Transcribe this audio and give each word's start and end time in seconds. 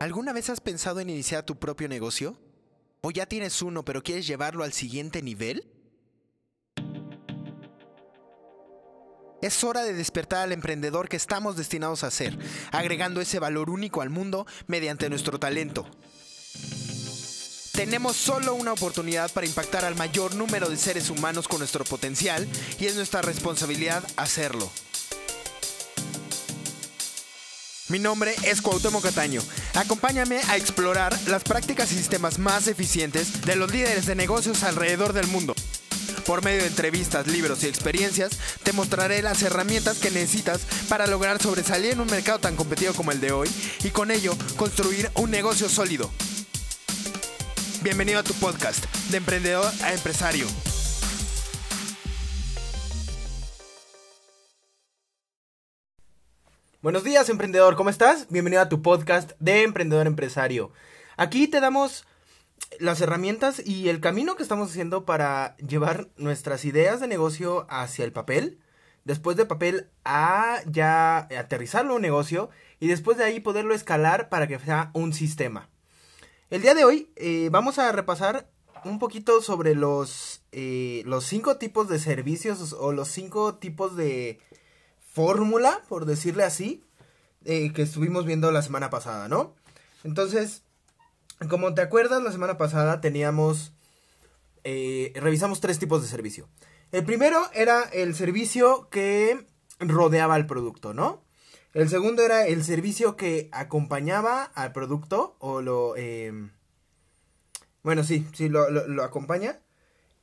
¿Alguna 0.00 0.32
vez 0.32 0.48
has 0.48 0.60
pensado 0.60 1.00
en 1.00 1.10
iniciar 1.10 1.42
tu 1.42 1.56
propio 1.56 1.88
negocio? 1.88 2.36
¿O 3.00 3.10
ya 3.10 3.26
tienes 3.26 3.62
uno 3.62 3.84
pero 3.84 4.02
quieres 4.02 4.26
llevarlo 4.26 4.62
al 4.62 4.72
siguiente 4.72 5.22
nivel? 5.22 5.66
Es 9.42 9.62
hora 9.64 9.82
de 9.82 9.94
despertar 9.94 10.44
al 10.44 10.52
emprendedor 10.52 11.08
que 11.08 11.16
estamos 11.16 11.56
destinados 11.56 12.04
a 12.04 12.10
ser, 12.10 12.36
agregando 12.72 13.20
ese 13.20 13.38
valor 13.38 13.70
único 13.70 14.00
al 14.00 14.10
mundo 14.10 14.46
mediante 14.66 15.08
nuestro 15.08 15.38
talento. 15.38 15.86
Tenemos 17.72 18.16
solo 18.16 18.54
una 18.54 18.72
oportunidad 18.72 19.30
para 19.32 19.46
impactar 19.46 19.84
al 19.84 19.94
mayor 19.94 20.34
número 20.34 20.68
de 20.68 20.76
seres 20.76 21.10
humanos 21.10 21.46
con 21.46 21.60
nuestro 21.60 21.84
potencial 21.84 22.48
y 22.80 22.86
es 22.86 22.96
nuestra 22.96 23.22
responsabilidad 23.22 24.04
hacerlo. 24.16 24.68
Mi 27.88 27.98
nombre 27.98 28.34
es 28.42 28.60
Cuauhtémoc 28.60 29.02
Cataño. 29.02 29.40
Acompáñame 29.74 30.40
a 30.48 30.58
explorar 30.58 31.18
las 31.26 31.42
prácticas 31.42 31.90
y 31.90 31.96
sistemas 31.96 32.38
más 32.38 32.66
eficientes 32.66 33.42
de 33.46 33.56
los 33.56 33.72
líderes 33.72 34.04
de 34.04 34.14
negocios 34.14 34.62
alrededor 34.62 35.14
del 35.14 35.26
mundo. 35.26 35.54
Por 36.26 36.44
medio 36.44 36.60
de 36.60 36.66
entrevistas, 36.66 37.26
libros 37.26 37.64
y 37.64 37.66
experiencias, 37.66 38.32
te 38.62 38.74
mostraré 38.74 39.22
las 39.22 39.42
herramientas 39.42 39.98
que 39.98 40.10
necesitas 40.10 40.60
para 40.90 41.06
lograr 41.06 41.40
sobresalir 41.40 41.92
en 41.92 42.00
un 42.00 42.10
mercado 42.10 42.38
tan 42.38 42.56
competido 42.56 42.92
como 42.92 43.10
el 43.10 43.20
de 43.20 43.32
hoy 43.32 43.48
y 43.82 43.88
con 43.88 44.10
ello 44.10 44.36
construir 44.56 45.10
un 45.14 45.30
negocio 45.30 45.70
sólido. 45.70 46.10
Bienvenido 47.80 48.18
a 48.20 48.24
tu 48.24 48.34
podcast, 48.34 48.84
de 49.10 49.16
emprendedor 49.16 49.72
a 49.82 49.94
empresario. 49.94 50.46
Buenos 56.80 57.02
días, 57.02 57.28
emprendedor, 57.28 57.74
¿cómo 57.74 57.90
estás? 57.90 58.28
Bienvenido 58.30 58.62
a 58.62 58.68
tu 58.68 58.82
podcast 58.82 59.32
de 59.40 59.64
Emprendedor 59.64 60.06
Empresario. 60.06 60.70
Aquí 61.16 61.48
te 61.48 61.58
damos 61.58 62.06
las 62.78 63.00
herramientas 63.00 63.60
y 63.66 63.88
el 63.88 63.98
camino 63.98 64.36
que 64.36 64.44
estamos 64.44 64.70
haciendo 64.70 65.04
para 65.04 65.56
llevar 65.56 66.06
nuestras 66.18 66.64
ideas 66.64 67.00
de 67.00 67.08
negocio 67.08 67.66
hacia 67.68 68.04
el 68.04 68.12
papel, 68.12 68.60
después 69.04 69.36
de 69.36 69.44
papel 69.44 69.90
a 70.04 70.60
ya 70.66 71.26
aterrizarlo 71.36 71.94
a 71.94 71.96
un 71.96 72.02
negocio 72.02 72.48
y 72.78 72.86
después 72.86 73.18
de 73.18 73.24
ahí 73.24 73.40
poderlo 73.40 73.74
escalar 73.74 74.28
para 74.28 74.46
que 74.46 74.60
sea 74.60 74.92
un 74.94 75.12
sistema. 75.12 75.70
El 76.48 76.62
día 76.62 76.74
de 76.74 76.84
hoy 76.84 77.10
eh, 77.16 77.48
vamos 77.50 77.80
a 77.80 77.90
repasar 77.90 78.48
un 78.84 79.00
poquito 79.00 79.42
sobre 79.42 79.74
los, 79.74 80.44
eh, 80.52 81.02
los 81.06 81.24
cinco 81.24 81.56
tipos 81.56 81.88
de 81.88 81.98
servicios 81.98 82.72
o 82.72 82.92
los 82.92 83.08
cinco 83.08 83.56
tipos 83.56 83.96
de 83.96 84.38
fórmula, 85.18 85.82
por 85.88 86.06
decirle 86.06 86.44
así, 86.44 86.84
eh, 87.44 87.72
que 87.72 87.82
estuvimos 87.82 88.24
viendo 88.24 88.52
la 88.52 88.62
semana 88.62 88.88
pasada, 88.88 89.26
¿no? 89.26 89.56
Entonces, 90.04 90.62
como 91.50 91.74
te 91.74 91.82
acuerdas, 91.82 92.22
la 92.22 92.30
semana 92.30 92.56
pasada 92.56 93.00
teníamos, 93.00 93.72
eh, 94.62 95.12
revisamos 95.16 95.60
tres 95.60 95.80
tipos 95.80 96.02
de 96.02 96.08
servicio. 96.08 96.48
El 96.92 97.04
primero 97.04 97.50
era 97.52 97.82
el 97.82 98.14
servicio 98.14 98.88
que 98.92 99.44
rodeaba 99.80 100.36
al 100.36 100.46
producto, 100.46 100.94
¿no? 100.94 101.24
El 101.74 101.88
segundo 101.88 102.22
era 102.22 102.46
el 102.46 102.62
servicio 102.62 103.16
que 103.16 103.48
acompañaba 103.50 104.44
al 104.44 104.70
producto 104.70 105.34
o 105.40 105.62
lo... 105.62 105.96
Eh, 105.96 106.32
bueno, 107.82 108.04
sí, 108.04 108.24
sí, 108.34 108.48
lo, 108.48 108.70
lo 108.70 109.02
acompaña. 109.02 109.58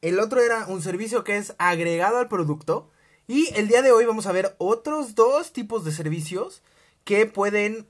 El 0.02 0.22
otro 0.22 0.40
era 0.42 0.68
un 0.68 0.82
servicio 0.82 1.26
que 1.26 1.36
es 1.36 1.54
agregado 1.58 2.18
al 2.18 2.30
producto. 2.30 2.92
Y 3.28 3.50
el 3.56 3.68
día 3.68 3.82
de 3.82 3.92
hoy 3.92 4.06
vamos 4.06 4.28
a 4.28 4.32
ver 4.32 4.56
otros 4.60 5.16
dos 5.16 5.52
tipos 5.52 5.84
de 5.84 5.92
servicios 5.92 6.62
que 7.04 7.26
pueden 7.26 7.88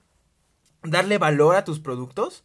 darle 0.83 1.17
valor 1.17 1.55
a 1.55 1.65
tus 1.65 1.79
productos. 1.79 2.43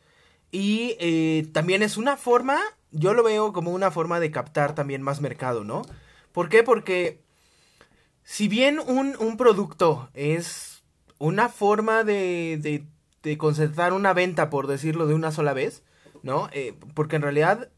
Y 0.51 0.97
eh, 0.99 1.49
también 1.53 1.83
es 1.83 1.97
una 1.97 2.17
forma, 2.17 2.59
yo 2.91 3.15
lo 3.15 3.23
veo 3.23 3.53
como 3.53 3.71
una 3.71 3.93
forma 3.93 4.19
de 4.19 4.33
captar 4.33 4.75
también 4.75 5.03
más 5.03 5.21
mercado, 5.21 5.63
¿no? 5.63 5.83
¿Por 6.33 6.49
qué? 6.49 6.65
Porque 6.65 7.23
si 8.25 8.49
bien 8.49 8.81
un, 8.81 9.15
un 9.21 9.37
producto 9.37 10.11
es 10.13 10.83
una 11.19 11.49
forma 11.49 12.03
de, 12.03 12.59
de, 12.61 12.87
de, 13.23 13.39
concentrar 13.39 13.93
una 13.93 14.15
venta, 14.15 14.51
por 14.51 14.67
decirlo 14.67 15.07
de 15.07 15.15
una 15.15 15.31
sola 15.31 15.53
vez, 15.53 15.85
¿no? 16.25 16.49
Eh, 16.53 16.75
porque 16.95 17.17
en 17.17 17.23
realidad 17.23 17.71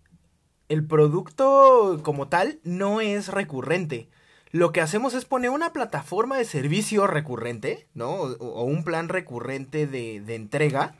el 0.71 0.87
producto 0.87 2.01
como 2.03 2.29
tal 2.29 2.61
no 2.65 3.03
es 3.03 3.29
recurrente 3.29 4.09
lo 4.53 4.71
que 4.71 4.83
hacemos 4.83 5.15
es 5.15 5.25
poner 5.25 5.51
una 5.51 5.73
plataforma 5.73 6.37
de 6.37 6.45
servicio 6.45 7.07
recurrente, 7.07 7.89
¿no? 7.95 8.13
O, 8.13 8.65
un 8.65 8.85
plan 8.85 9.09
recurrente 9.09 9.87
de, 9.87 10.21
de, 10.21 10.35
entrega. 10.35 10.95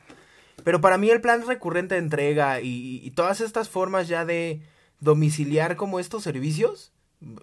Pero 0.63 0.81
para 0.81 0.97
mí 0.97 1.09
el 1.11 1.21
plan 1.21 1.45
recurrente 1.45 1.95
de 1.95 2.01
entrega 2.01 2.61
y, 2.61 2.99
y, 3.03 3.11
todas 3.11 3.41
estas 3.41 3.69
formas 3.69 4.07
ya 4.07 4.25
de 4.25 4.63
domiciliar 4.99 5.75
como 5.75 5.99
estos 5.99 6.23
servicios, 6.23 6.91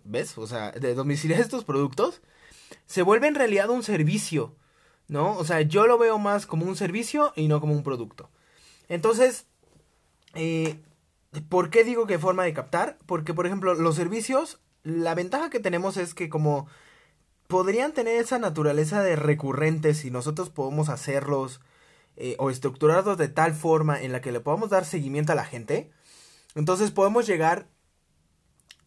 ¿ves? 0.05 0.37
O 0.37 0.49
sea, 0.49 0.73
de 0.73 0.95
domiciliar 0.95 1.41
estos 1.41 1.65
productos, 1.65 2.23
se 2.87 3.03
vuelve 3.03 3.29
en 3.29 3.37
realidad 3.37 3.71
un 3.71 3.85
servicio, 3.85 4.57
¿no? 5.07 5.37
O 5.37 5.45
sea, 5.45 5.61
yo 5.61 5.87
lo 5.87 5.97
veo 5.97 6.19
más 6.19 6.45
como 6.45 6.67
un 6.67 6.75
servicio 6.75 7.33
y 7.37 7.47
no 7.47 7.61
como 7.61 7.73
un 7.73 7.85
producto. 7.85 8.31
Entonces, 8.89 9.47
eh, 10.35 10.81
¿por 11.49 11.71
qué 11.71 11.85
digo 11.85 12.09
que 12.09 12.19
forma 12.19 12.43
de 12.43 12.53
captar? 12.53 12.99
Porque, 13.07 13.33
por 13.33 13.47
ejemplo, 13.47 13.75
los 13.75 13.95
servicios 13.95 14.59
la 14.83 15.15
ventaja 15.15 15.51
que 15.51 15.61
tenemos 15.61 15.97
es 15.97 16.15
que 16.15 16.29
como 16.29 16.67
podrían 17.47 17.93
tener 17.93 18.17
esa 18.17 18.39
naturaleza 18.39 19.03
de 19.03 19.17
recurrentes 19.17 20.05
y 20.05 20.11
nosotros 20.11 20.51
podemos 20.51 20.89
hacerlos 20.89 21.61
eh, 22.17 22.37
o 22.39 22.51
estructurarlos 22.51 23.19
de 23.19 23.29
tal 23.29 23.55
forma 23.55 24.01
en 24.01 24.13
la 24.13 24.21
que 24.21 24.33
le 24.33 24.41
podamos 24.41 24.71
dar 24.71 24.85
seguimiento 24.85 25.33
a 25.33 25.37
la 25.37 25.45
gente, 25.45 25.91
entonces 26.55 26.91
podemos 26.91 27.27
llegar 27.27 27.69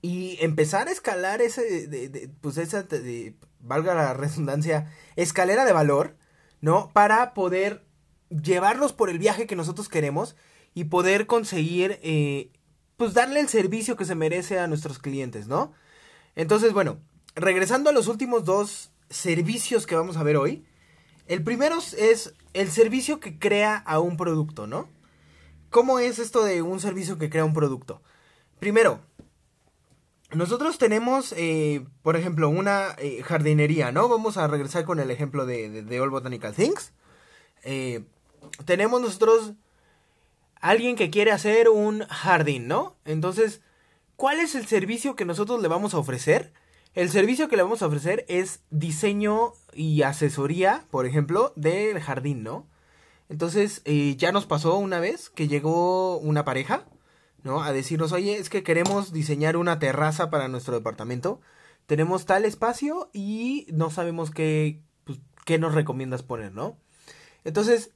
y 0.02 0.38
empezar 0.42 0.88
a 0.88 0.92
escalar 0.92 1.42
ese, 1.42 1.88
de, 1.88 2.30
pues 2.42 2.58
esa, 2.58 2.84
de, 2.84 3.36
valga 3.60 3.94
la 3.94 4.14
redundancia, 4.14 4.92
escalera 5.16 5.66
de 5.66 5.74
valor, 5.74 6.18
¿no? 6.62 6.90
Para 6.94 7.34
poder 7.34 7.86
llevarlos 8.30 8.94
por 8.94 9.10
el 9.10 9.20
viaje 9.20 9.48
que 9.48 9.56
nosotros 9.56 9.90
queremos 9.90 10.36
y 10.74 10.86
poder 10.86 11.28
conseguir, 11.28 12.00
eh, 12.02 12.52
pues 12.98 13.14
darle 13.14 13.40
el 13.40 13.48
servicio 13.48 13.96
que 13.96 14.06
se 14.06 14.16
merece 14.16 14.60
a 14.60 14.68
nuestros 14.68 15.00
clientes, 15.00 15.48
¿no? 15.48 15.74
Entonces, 16.36 16.74
bueno, 16.74 17.00
regresando 17.36 17.90
a 17.90 17.94
los 17.94 18.08
últimos 18.08 18.46
dos 18.46 18.92
servicios 19.10 19.86
que 19.86 19.96
vamos 19.96 20.18
a 20.18 20.24
ver 20.24 20.38
hoy. 20.38 20.66
El 21.28 21.44
primero 21.44 21.78
es 21.78 22.34
el 22.54 22.70
servicio 22.70 23.20
que 23.20 23.40
crea 23.40 23.78
a 23.78 24.00
un 24.00 24.18
producto, 24.18 24.68
¿no? 24.68 24.90
¿Cómo 25.70 26.00
es 26.00 26.20
esto 26.20 26.44
de 26.44 26.62
un 26.62 26.80
servicio 26.80 27.18
que 27.18 27.30
crea 27.30 27.46
un 27.46 27.54
producto? 27.54 28.02
Primero, 28.60 29.00
nosotros 30.34 30.78
tenemos, 30.78 31.34
eh, 31.38 31.86
por 32.02 32.16
ejemplo, 32.16 32.50
una 32.50 32.96
eh, 32.98 33.22
jardinería, 33.24 33.92
¿no? 33.92 34.10
Vamos 34.10 34.38
a 34.38 34.48
regresar 34.48 34.84
con 34.84 35.00
el 35.00 35.12
ejemplo 35.12 35.46
de, 35.46 36.00
All 36.00 36.10
Botanical 36.10 36.54
Things. 36.54 36.92
Eh, 37.64 38.04
tenemos 38.66 39.02
nosotros 39.02 39.54
alguien 40.60 40.96
que 40.96 41.10
quiere 41.10 41.32
hacer 41.32 41.70
un 41.70 42.06
jardín, 42.08 42.68
¿no? 42.68 42.96
Entonces, 43.06 43.62
¿Cuál 44.16 44.40
es 44.40 44.56
el 44.56 44.66
servicio 44.68 45.16
que 45.16 45.26
nosotros 45.26 45.62
le 45.62 45.68
vamos 45.68 45.94
a 45.94 45.98
ofrecer? 45.98 46.54
El 46.94 47.10
servicio 47.10 47.48
que 47.48 47.58
le 47.58 47.64
vamos 47.64 47.82
a 47.82 47.88
ofrecer 47.88 48.24
es 48.28 48.62
diseño 48.70 49.54
y 49.74 50.04
asesoría, 50.04 50.86
por 50.92 51.08
ejemplo, 51.08 51.54
del 51.56 52.00
jardín, 52.00 52.44
¿no? 52.44 52.68
Entonces, 53.30 53.82
eh, 53.86 54.16
ya 54.16 54.32
nos 54.32 54.46
pasó 54.46 54.78
una 54.78 55.00
vez 55.00 55.32
que 55.32 55.48
llegó 55.48 56.18
una 56.18 56.46
pareja, 56.46 56.86
¿no? 57.42 57.64
A 57.64 57.74
decirnos, 57.74 58.12
oye, 58.12 58.38
es 58.38 58.50
que 58.50 58.62
queremos 58.62 59.12
diseñar 59.12 59.58
una 59.58 59.80
terraza 59.80 60.30
para 60.30 60.48
nuestro 60.48 60.76
departamento. 60.76 61.42
Tenemos 61.88 62.28
tal 62.28 62.46
espacio 62.46 63.10
y 63.12 63.66
no 63.74 63.90
sabemos 63.90 64.30
qué, 64.30 64.84
pues, 65.04 65.20
qué 65.46 65.58
nos 65.58 65.74
recomiendas 65.74 66.22
poner, 66.22 66.54
¿no? 66.54 66.78
Entonces, 67.44 67.92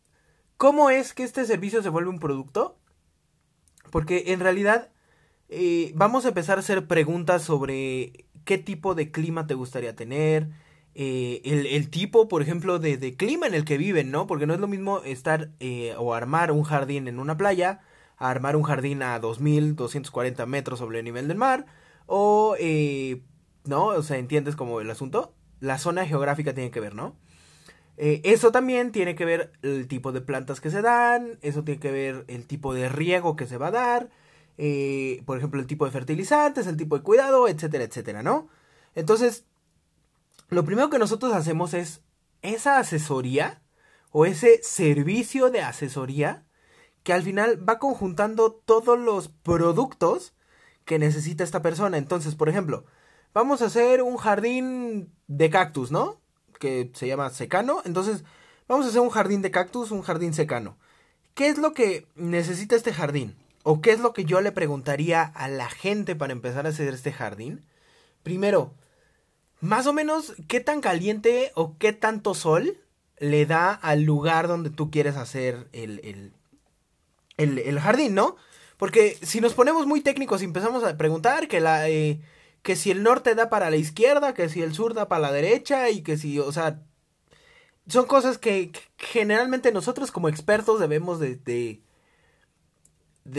¿cómo 0.58 0.90
es 0.90 1.14
que 1.14 1.24
este 1.24 1.46
servicio 1.46 1.84
se 1.84 1.90
vuelve 1.90 2.10
un 2.10 2.20
producto? 2.20 2.80
Porque 3.92 4.34
en 4.34 4.40
realidad 4.40 4.90
eh, 5.50 5.92
vamos 5.96 6.26
a 6.26 6.30
empezar 6.30 6.58
a 6.58 6.62
hacer 6.62 6.88
preguntas 6.88 7.44
sobre 7.44 8.26
qué 8.46 8.58
tipo 8.58 8.96
de 8.96 9.12
clima 9.12 9.48
te 9.48 9.54
gustaría 9.54 9.96
tener, 9.96 10.50
eh, 11.00 11.42
el, 11.76 11.92
tipo, 11.92 12.28
por 12.28 12.42
ejemplo, 12.42 12.80
de, 12.80 12.98
de, 12.98 13.16
clima 13.16 13.46
en 13.46 13.54
el 13.54 13.66
que 13.66 13.78
viven, 13.78 14.10
¿no? 14.10 14.26
Porque 14.26 14.48
no 14.48 14.56
es 14.56 14.60
lo 14.60 14.68
mismo 14.68 15.04
estar 15.04 15.52
eh, 15.60 15.94
o 16.00 16.16
armar 16.16 16.52
un 16.52 16.64
jardín 16.64 17.08
en 17.08 17.20
una 17.20 17.38
playa, 17.38 17.82
armar 18.18 18.56
un 18.56 18.64
jardín 18.64 19.04
a 19.04 19.20
2240 19.20 20.48
metros 20.48 20.80
sobre 20.80 20.98
el 20.98 21.06
nivel 21.06 21.28
del 21.28 21.38
mar, 21.38 21.68
o, 22.08 22.56
eh, 22.60 23.22
¿no? 23.66 23.86
O 23.90 24.02
sea, 24.02 24.18
¿entiendes 24.18 24.56
como 24.56 24.82
el 24.82 24.90
asunto? 24.90 25.36
La 25.60 25.78
zona 25.78 26.04
geográfica 26.08 26.56
tiene 26.56 26.72
que 26.72 26.80
ver, 26.80 26.96
¿no? 26.96 27.16
Eso 27.98 28.52
también 28.52 28.92
tiene 28.92 29.14
que 29.14 29.26
ver 29.26 29.52
el 29.62 29.88
tipo 29.88 30.12
de 30.12 30.22
plantas 30.22 30.62
que 30.62 30.72
se 30.72 30.82
dan, 30.82 31.38
eso 31.44 31.64
tiene 31.64 31.80
que 31.80 31.92
ver 31.92 32.26
el 32.28 32.48
tipo 32.48 32.74
de 32.74 32.90
riego 32.90 33.36
que 33.36 33.46
se 33.48 33.58
va 33.58 33.68
a 33.68 33.72
dar, 33.72 34.10
eh, 34.58 35.24
por 35.26 35.38
ejemplo, 35.38 35.60
el 35.60 35.68
tipo 35.68 35.86
de 35.86 35.92
fertilizantes, 35.92 36.68
el 36.68 36.78
tipo 36.78 36.98
de 36.98 37.04
cuidado, 37.04 37.48
etcétera, 37.48 37.84
etcétera, 37.84 38.24
¿no? 38.24 38.50
Entonces, 38.96 39.46
lo 40.50 40.66
primero 40.66 40.90
que 40.90 41.00
nosotros 41.00 41.34
hacemos 41.34 41.74
es 41.74 42.02
esa 42.42 42.80
asesoría, 42.80 43.62
o 44.12 44.26
ese 44.26 44.60
servicio 44.64 45.50
de 45.50 45.62
asesoría 45.62 46.46
que 47.04 47.14
al 47.14 47.24
final 47.24 47.68
va 47.68 47.80
conjuntando 47.80 48.52
todos 48.52 49.00
los 49.00 49.30
productos 49.30 50.34
que 50.86 51.00
necesita 51.00 51.44
esta 51.44 51.62
persona. 51.62 51.98
Entonces, 51.98 52.36
por 52.36 52.50
ejemplo, 52.50 52.86
vamos 53.34 53.62
a 53.62 53.66
hacer 53.66 54.02
un 54.02 54.18
jardín 54.18 55.14
de 55.28 55.50
cactus, 55.50 55.92
¿no? 55.92 56.20
Que 56.60 56.92
se 56.94 57.08
llama 57.08 57.30
secano. 57.30 57.82
Entonces, 57.86 58.24
vamos 58.68 58.86
a 58.86 58.90
hacer 58.90 59.02
un 59.02 59.10
jardín 59.10 59.42
de 59.42 59.52
cactus, 59.52 59.92
un 59.92 60.02
jardín 60.02 60.34
secano. 60.34 60.78
¿Qué 61.34 61.48
es 61.50 61.58
lo 61.58 61.74
que 61.74 62.08
necesita 62.16 62.76
este 62.76 62.94
jardín? 62.94 63.36
¿O 63.70 63.82
qué 63.82 63.92
es 63.92 64.00
lo 64.00 64.14
que 64.14 64.24
yo 64.24 64.40
le 64.40 64.54
preguntaría 64.54 65.24
a 65.24 65.50
la 65.50 65.70
gente 65.70 66.16
para 66.16 66.32
empezar 66.32 66.66
a 66.66 66.70
hacer 66.70 66.94
este 66.94 67.12
jardín? 67.12 67.66
Primero, 68.24 68.74
más 69.60 69.88
o 69.88 69.92
menos, 69.94 70.36
¿qué 70.48 70.62
tan 70.62 70.80
caliente 70.80 71.52
o 71.54 71.78
qué 71.78 71.92
tanto 71.92 72.34
sol 72.34 72.78
le 73.18 73.46
da 73.46 73.74
al 73.74 74.04
lugar 74.04 74.48
donde 74.48 74.70
tú 74.70 74.90
quieres 74.90 75.18
hacer 75.18 75.68
el, 75.74 76.32
el, 77.36 77.60
el, 77.60 77.80
jardín, 77.82 78.16
¿no? 78.16 78.38
Porque 78.78 79.18
si 79.22 79.42
nos 79.42 79.54
ponemos 79.54 79.86
muy 79.86 80.00
técnicos 80.00 80.42
y 80.42 80.46
empezamos 80.46 80.86
a 80.86 80.96
preguntar 80.96 81.50
que 81.50 81.60
la... 81.60 81.90
Eh, 81.90 82.22
que 82.62 82.78
si 82.78 82.90
el 82.90 83.04
norte 83.04 83.36
da 83.36 83.50
para 83.50 83.70
la 83.70 83.76
izquierda, 83.76 84.34
que 84.34 84.48
si 84.48 84.62
el 84.62 84.74
sur 84.74 84.94
da 84.94 85.10
para 85.10 85.24
la 85.24 85.34
derecha 85.34 85.90
y 85.90 86.04
que 86.04 86.16
si, 86.18 86.40
o 86.40 86.54
sea, 86.54 86.84
son 87.86 88.06
cosas 88.06 88.38
que, 88.38 88.72
generalmente 88.98 89.74
nosotros 89.74 90.12
como 90.12 90.30
expertos 90.30 90.80
debemos 90.80 91.20
de, 91.20 91.36
de, 91.36 91.82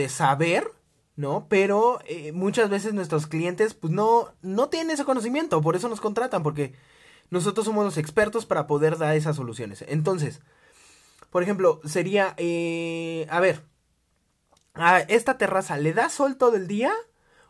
saber, 0.09 0.73
¿no? 1.17 1.47
Pero 1.49 2.01
eh, 2.07 2.33
muchas 2.33 2.71
veces 2.71 2.95
nuestros 2.95 3.27
clientes 3.27 3.75
pues 3.75 3.93
no, 3.93 4.33
no 4.43 4.69
tienen 4.69 4.91
ese 4.91 5.05
conocimiento, 5.05 5.61
por 5.63 5.77
eso 5.77 5.89
nos 5.89 6.01
contratan, 6.01 6.43
porque 6.43 6.75
nosotros 7.31 7.67
somos 7.67 7.85
los 7.85 7.99
expertos 7.99 8.47
para 8.47 8.67
poder 8.67 8.99
dar 8.99 9.17
esas 9.17 9.37
soluciones. 9.37 9.85
Entonces, 9.89 10.41
por 11.31 11.43
ejemplo, 11.43 11.81
sería, 11.85 12.35
eh, 12.37 13.27
a 13.31 13.41
ver, 13.41 13.65
a 14.75 15.01
esta 15.01 15.39
terraza, 15.39 15.77
¿le 15.77 15.93
da 15.93 16.09
sol 16.09 16.37
todo 16.37 16.57
el 16.57 16.69
día 16.69 16.93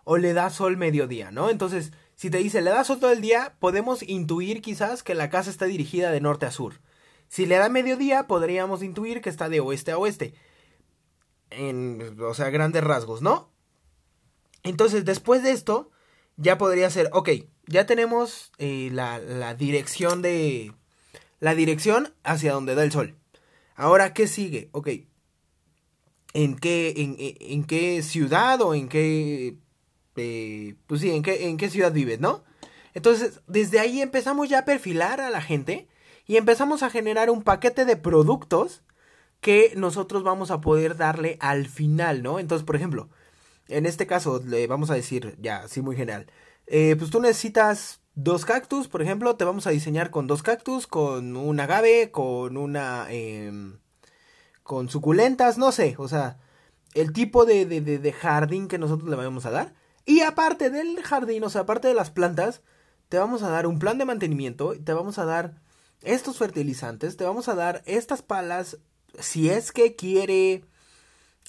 o 0.05 0.17
le 0.17 0.33
da 0.33 0.51
sol 0.51 0.77
mediodía, 0.77 1.31
¿no? 1.31 1.51
Entonces, 1.51 1.93
si 2.15 2.31
te 2.31 2.39
dice, 2.39 2.63
le 2.63 2.71
da 2.71 2.83
sol 2.85 2.99
todo 2.99 3.13
el 3.13 3.21
día, 3.21 3.55
podemos 3.61 4.03
intuir 4.03 4.63
quizás 4.63 5.03
que 5.03 5.15
la 5.15 5.31
casa 5.31 5.51
está 5.51 5.67
dirigida 5.67 6.11
de 6.11 6.21
norte 6.21 6.47
a 6.47 6.51
sur. 6.51 6.81
Si 7.29 7.47
le 7.47 7.57
da 7.57 7.69
mediodía, 7.69 8.27
podríamos 8.27 8.83
intuir 8.83 9.21
que 9.21 9.29
está 9.29 9.49
de 9.49 9.61
oeste 9.61 9.93
a 9.93 9.99
oeste. 9.99 10.35
En, 11.51 12.17
o 12.21 12.35
sea, 12.35 12.51
grandes 12.51 12.85
rasgos, 12.85 13.23
¿no? 13.23 13.51
Entonces, 14.63 15.05
después 15.05 15.43
de 15.43 15.53
esto, 15.53 15.91
ya 16.37 16.59
podría 16.59 16.91
ser, 16.91 17.09
ok, 17.13 17.31
ya 17.67 17.87
tenemos 17.87 18.53
eh, 18.59 18.91
la, 18.93 19.19
la 19.19 19.55
dirección 19.55 20.23
de... 20.23 20.73
La 21.41 21.55
dirección 21.55 22.15
hacia 22.25 22.53
donde 22.53 22.75
da 22.75 22.83
el 22.83 22.91
sol. 22.91 23.17
Ahora, 23.77 24.13
¿qué 24.13 24.27
sigue? 24.27 24.71
Ok. 24.73 24.89
¿En 26.35 26.57
qué, 26.57 26.95
en, 27.41 27.65
qué 27.65 28.03
ciudad 28.03 28.61
o 28.61 28.75
en 28.75 28.89
qué... 28.89 29.57
Eh, 30.17 30.75
pues 30.89 31.01
sí, 31.01 31.11
en 31.13 31.23
qué, 31.23 31.49
en 31.49 31.57
qué 31.57 31.71
ciudad 31.71 31.93
vives, 31.93 32.19
¿no? 32.19 32.45
Entonces, 32.93 33.41
desde 33.47 33.79
ahí 33.79 34.03
empezamos 34.03 34.49
ya 34.49 34.61
a 34.61 34.65
perfilar 34.65 35.21
a 35.21 35.31
la 35.31 35.41
gente 35.41 35.87
y 36.27 36.37
empezamos 36.37 36.83
a 36.83 36.91
generar 36.91 37.31
un 37.31 37.45
paquete 37.45 37.85
de 37.85 37.97
productos 37.97 38.83
que 39.41 39.73
nosotros 39.77 40.23
vamos 40.23 40.51
a 40.51 40.61
poder 40.61 40.97
darle 40.97 41.37
al 41.41 41.69
final, 41.69 42.23
¿no? 42.23 42.39
Entonces, 42.39 42.65
por 42.67 42.77
ejemplo, 42.77 43.09
en 43.69 43.87
este 43.87 44.07
caso 44.07 44.43
le 44.45 44.67
vamos 44.67 44.91
a 44.91 44.95
decir, 44.95 45.37
ya, 45.41 45.59
así 45.59 45.81
muy 45.83 45.97
general, 45.97 46.27
eh, 46.67 46.97
pues 46.99 47.11
tú 47.11 47.21
necesitas 47.21 48.01
dos 48.15 48.45
cactus, 48.45 48.89
por 48.89 49.03
ejemplo, 49.03 49.37
te 49.37 49.45
vamos 49.45 49.67
a 49.67 49.71
diseñar 49.71 50.11
con 50.11 50.27
dos 50.27 50.43
cactus, 50.43 50.87
con 50.87 51.37
un 51.37 51.61
agave, 51.61 52.11
con 52.11 52.57
una... 52.57 53.07
Em, 53.11 53.79
con 54.63 54.91
suculentas, 54.91 55.57
no 55.57 55.73
sé, 55.73 55.95
o 55.99 56.09
sea, 56.09 56.39
el 56.93 57.15
tipo 57.15 57.47
de, 57.47 57.65
de, 57.65 57.81
de, 57.81 58.13
jardín 58.13 58.69
que 58.69 58.77
nosotros 58.77 59.09
le 59.09 59.17
vamos 59.17 59.47
a 59.47 59.51
dar. 59.51 59.75
Y 60.05 60.21
aparte 60.21 60.69
del 60.69 61.03
jardín, 61.03 61.43
o 61.45 61.49
sea, 61.49 61.63
aparte 61.63 61.89
de 61.89 61.95
las 61.95 62.11
plantas, 62.11 62.61
te 63.09 63.19
vamos 63.19 63.43
a 63.43 63.49
dar 63.49 63.67
un 63.67 63.79
plan 63.79 63.97
de 63.97 64.05
mantenimiento, 64.05 64.75
te 64.85 64.93
vamos 64.93 65.19
a 65.19 65.25
dar 65.25 65.63
estos 66.03 66.37
fertilizantes, 66.37 67.17
te 67.17 67.25
vamos 67.25 67.49
a 67.49 67.55
dar 67.55 67.83
estas 67.87 68.21
palas 68.23 68.79
si 69.19 69.49
es 69.51 69.73
que 69.73 69.97
quiere, 69.97 70.65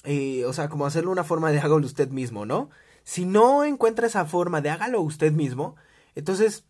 eh, 0.04 0.44
o 0.46 0.52
sea, 0.52 0.68
como 0.68 0.86
hacerlo 0.86 1.10
una 1.10 1.24
forma 1.24 1.50
de 1.50 1.58
hágalo 1.58 1.86
usted 1.86 2.08
mismo, 2.08 2.46
¿no? 2.46 2.70
Si 3.04 3.24
no 3.24 3.64
encuentra 3.64 4.06
esa 4.06 4.24
forma 4.24 4.60
de 4.60 4.70
hágalo 4.70 5.00
usted 5.00 5.32
mismo, 5.32 5.76
entonces 6.14 6.64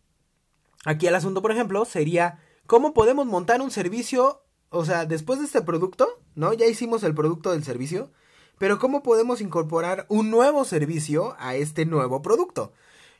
aquí 0.85 1.07
el 1.07 1.15
asunto, 1.15 1.41
por 1.41 1.51
ejemplo, 1.51 1.85
sería 1.85 2.39
cómo 2.65 2.93
podemos 2.93 3.25
montar 3.25 3.61
un 3.61 3.71
servicio, 3.71 4.43
o 4.69 4.85
sea, 4.85 5.05
después 5.05 5.39
de 5.39 5.45
este 5.45 5.61
producto, 5.61 6.21
¿no? 6.35 6.53
Ya 6.53 6.65
hicimos 6.65 7.03
el 7.03 7.13
producto 7.13 7.51
del 7.51 7.63
servicio, 7.63 8.11
pero 8.57 8.79
cómo 8.79 9.03
podemos 9.03 9.41
incorporar 9.41 10.05
un 10.07 10.29
nuevo 10.29 10.65
servicio 10.65 11.35
a 11.39 11.55
este 11.55 11.85
nuevo 11.85 12.21
producto. 12.21 12.73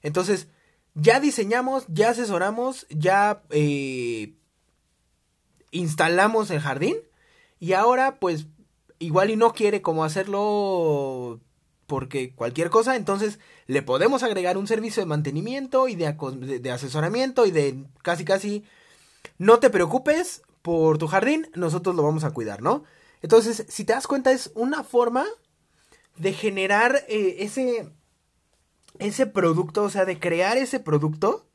Entonces, 0.03 0.47
ya 0.93 1.19
diseñamos, 1.19 1.85
ya 1.87 2.09
asesoramos, 2.09 2.85
ya 2.89 3.43
eh, 3.49 4.35
instalamos 5.71 6.51
el 6.51 6.59
jardín 6.59 6.97
y 7.61 7.73
ahora 7.73 8.19
pues 8.19 8.47
igual 8.99 9.29
y 9.29 9.37
no 9.37 9.53
quiere 9.53 9.81
como 9.81 10.03
hacerlo 10.03 11.39
porque 11.85 12.33
cualquier 12.33 12.69
cosa, 12.69 12.95
entonces 12.95 13.39
le 13.67 13.83
podemos 13.83 14.23
agregar 14.23 14.57
un 14.57 14.67
servicio 14.67 15.01
de 15.01 15.07
mantenimiento 15.07 15.87
y 15.87 15.95
de, 15.95 16.71
asesoramiento 16.71 17.45
y 17.45 17.51
de 17.51 17.85
casi 18.01 18.25
casi 18.25 18.65
no 19.37 19.59
te 19.59 19.69
preocupes 19.69 20.41
por 20.63 20.97
tu 20.97 21.07
jardín, 21.07 21.49
nosotros 21.53 21.95
lo 21.95 22.03
vamos 22.03 22.23
a 22.23 22.31
cuidar, 22.31 22.61
¿no? 22.61 22.83
Entonces, 23.21 23.65
si 23.69 23.85
te 23.85 23.93
das 23.93 24.07
cuenta, 24.07 24.31
es 24.31 24.51
una 24.55 24.83
forma 24.83 25.25
de 26.17 26.33
generar 26.33 27.03
eh, 27.09 27.37
ese, 27.39 27.91
ese 28.97 29.27
producto, 29.27 29.83
o 29.83 29.89
sea, 29.89 30.05
de 30.05 30.19
crear 30.19 30.57
ese 30.57 30.79
producto 30.79 31.45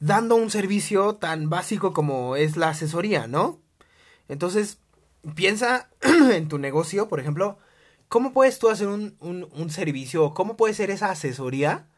dando 0.00 0.34
un 0.34 0.50
servicio 0.50 1.16
tan 1.16 1.48
básico 1.48 1.92
como 1.92 2.34
es 2.34 2.56
la 2.56 2.70
asesoría, 2.70 3.28
¿no? 3.28 3.60
Entonces, 4.28 4.78
piensa 5.34 5.90
en 6.02 6.48
tu 6.48 6.58
negocio, 6.58 7.08
por 7.08 7.20
ejemplo, 7.20 7.58
¿cómo 8.08 8.32
puedes 8.32 8.58
tú 8.58 8.68
hacer 8.68 8.88
un, 8.88 9.16
un, 9.20 9.70
servicio 9.70 10.34
cómo 10.34 10.56
puede 10.56 10.74
ser 10.74 10.90
esa 10.90 11.10
asesoría 11.10 11.88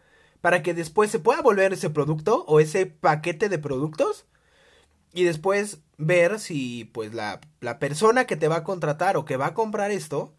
para 0.40 0.62
que 0.62 0.74
después 0.74 1.10
se 1.10 1.18
pueda 1.18 1.42
volver 1.42 1.72
ese 1.72 1.90
producto 1.90 2.44
o 2.46 2.60
ese 2.60 2.86
paquete 2.86 3.48
de 3.48 3.58
productos 3.58 4.26
y 5.12 5.24
después 5.24 5.80
ver 5.98 6.38
si 6.40 6.86
pues 6.86 7.14
la, 7.14 7.40
la 7.60 7.78
persona 7.78 8.26
que 8.26 8.36
te 8.36 8.48
va 8.48 8.56
a 8.56 8.64
contratar 8.64 9.16
o 9.16 9.24
que 9.24 9.36
va 9.36 9.46
a 9.46 9.54
comprar 9.54 9.90
esto 9.90 10.34